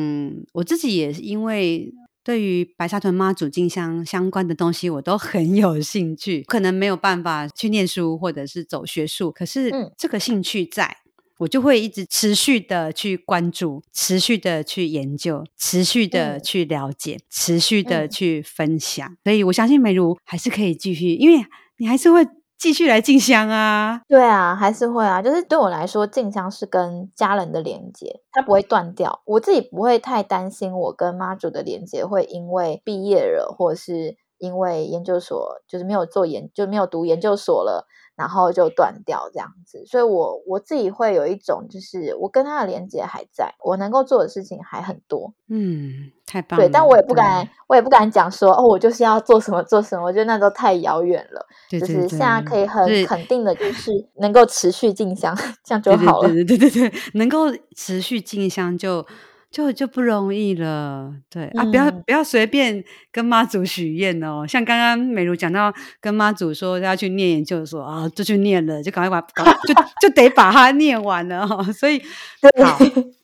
[0.53, 6.43] 我自己也是，因为对于白沙屯妈祖进香相关的东西，我都很有兴趣。
[6.43, 19.15] 可能没有办法去念书或者是走学术，可是这个兴趣在，嗯、我就会一直持续的去关注，持续的去研究，持续的去了解，嗯、持续的去分享。
[19.23, 21.45] 所以我相信美如还是可以继续，因为
[21.77, 22.27] 你还是会。
[22.59, 24.01] 继续来进香啊！
[24.07, 25.21] 对啊，还是会啊。
[25.21, 29.21] 就是对我来说，进香是跟家人的连接，它不会断掉。
[29.23, 37.87] 我自己不会太担心，我跟妈祖的连接会因为毕业了，或是因为研究所就是没有做研，就没有读研究所了。
[38.19, 45.33] 然后就断掉这样子，所以我我自己会有一种，就是我跟他的连接还在，我能够做的事情还很多。
[45.47, 46.65] 嗯，太棒了。
[46.65, 51.45] 对，但我也不敢，我也不敢讲说哦，我就是要做什么做什么，我觉得那都太遥远了。
[51.69, 56.27] 对对对，就是现在可以很肯定的，就是能够持续进香， 这样就好了。
[56.27, 59.05] 对对对对对，能够持续进香就
[59.51, 61.11] 就就不容易了。
[61.29, 64.45] 对、嗯、啊，不要不要随便跟妈祖许愿哦。
[64.47, 69.27] 像刚刚美如讲到，跟妈祖说要去念研究所啊，就去念了，就赶快把
[69.67, 71.73] 就就得把它念完了哈、哦。
[71.73, 71.99] 所以
[72.63, 72.77] 好，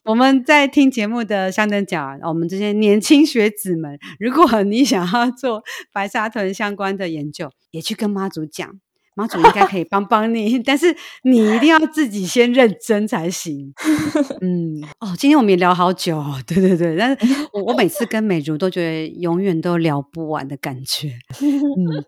[0.04, 5.62] 我们在听节目的香灯脚，我们这些年轻学子们，如果你想要做
[5.92, 8.80] 白沙屯相关的研究，也去跟妈祖讲。
[9.16, 10.94] 妈祖应该可以帮帮你， 但是
[11.24, 13.72] 你一定要自己先认真才行。
[14.42, 21.12] 嗯，哦，今天我们也聊好久 哦，对对对，但是我我每次跟美如都觉得永远都聊不完的感觉。
[21.40, 22.04] 嗯，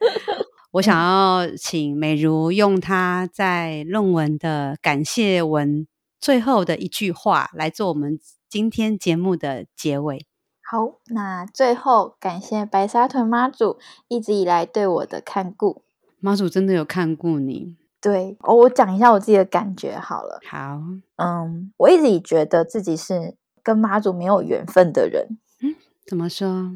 [0.72, 5.86] 我想要请美如用她在论文的感谢文
[6.20, 10.26] 最后的一句话来做我们今天节目的结尾。
[10.70, 13.78] 好，那最后感谢白沙屯妈祖
[14.08, 15.82] 一直以来对我的看顾。
[16.20, 17.76] 妈祖真的有看顾你？
[18.00, 20.40] 对，我讲一下我自己的感觉好了。
[20.48, 20.80] 好，
[21.16, 25.38] 嗯，我一直以觉得自己是跟妈祖没有缘分的人。
[25.62, 25.74] 嗯，
[26.06, 26.72] 怎么说？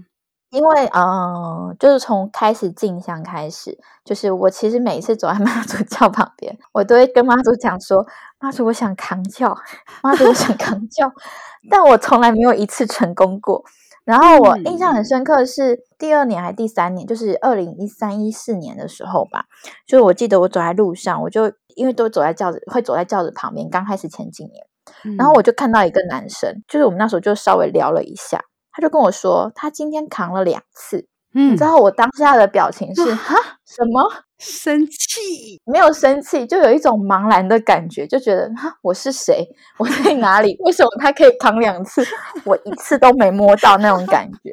[0.51, 8.07] 因为，嗯，就是从开始进香开始，就是我其实每一次走在 妈祖轿旁边，我都会跟妈祖讲说
[8.39, 9.57] ：“妈祖，我想扛轿，
[10.03, 11.11] 妈祖，我想扛轿。
[11.71, 13.65] ”但我从来没有一次成功过。
[14.05, 19.45] 然后我印象很深刻是第二年还是第三年，就是二零一三一四年的时候吧。
[19.87, 23.71] 就是我记得我走在路上，我就因为都走在轿子，会走在轿子旁边。
[23.71, 28.41] 刚开始前几年，然后我就看到一个男生，就是我们那时候就稍微聊了一下，
[28.73, 31.07] 他就跟我说，他今天扛了两次。
[31.35, 33.35] 嗯，你知道我当下的表情是哈
[33.65, 34.11] 什么？
[34.43, 35.61] 生气？
[35.65, 39.49] 没有生气，就有一种茫然的感觉，就觉得哈我是谁？
[39.79, 40.57] 我在哪里？
[40.61, 42.05] 为什么他可以扛两次，
[42.45, 44.51] 我一次都没摸到那种感觉？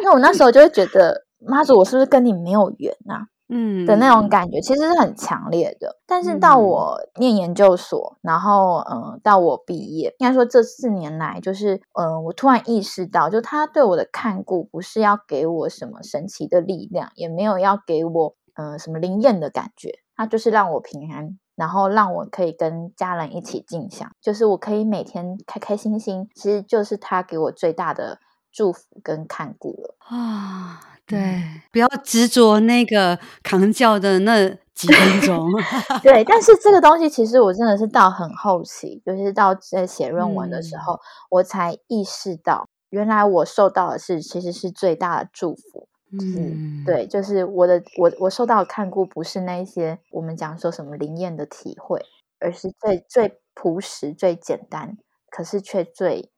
[0.00, 3.28] 因为我那时候就会觉得妈祖，我是不是跟你没有缘啊？
[3.54, 5.98] 嗯的那种感觉，其实是很强烈的。
[6.06, 28.18] 但是到我念研究所，然后嗯、呃，到我毕业，应该说这四年来，就是嗯、呃，我突然意识到，就他对我的看顾，不是要给我什么神奇的力量，也没有要给我嗯、呃、什么灵验的感觉，它就是让我平安，然后让我可以跟家人一起静享，就是我可以每天开开心心，其实就是他给我最大的
[28.50, 30.80] 祝福跟看顾了啊。
[31.04, 31.42] 对，
[31.72, 35.50] 不要执着那个扛轿的那几分钟。
[36.00, 40.98] 对，但是这个东西其实我真的是到很后期，就是到在写论文的时候，嗯、
[41.30, 45.88] 我才意识到，原来我受到的是其实是最大的祝福。
[46.20, 52.04] 嗯，对，就是我的我我受到的看顾不是那些我们讲说什么灵验的体会，
[52.38, 54.98] 而是最最朴实、最简单，
[55.30, 56.30] 可是却最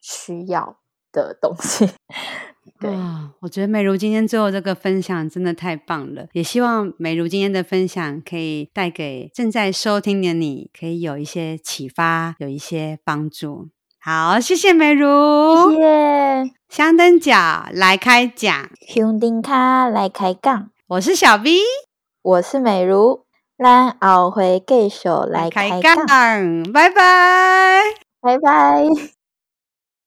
[0.00, 0.78] 需要
[1.10, 1.88] 的东西。
[2.78, 13.70] 对、哦，我觉得美如今天最后这个分享真的太棒了，也希望美如今天的分享可以带给正在收听的你，可以有一些启发，有一些帮助。
[14.04, 16.50] 好，谢谢美如，谢谢。
[16.68, 20.70] 香灯脚来开讲，香灯卡来开杠。
[20.88, 21.60] 我是小 V，
[22.20, 23.22] 我是美如，
[23.56, 25.94] 咱后回继续来开杠，
[26.72, 27.82] 拜拜，
[28.20, 28.82] 拜拜。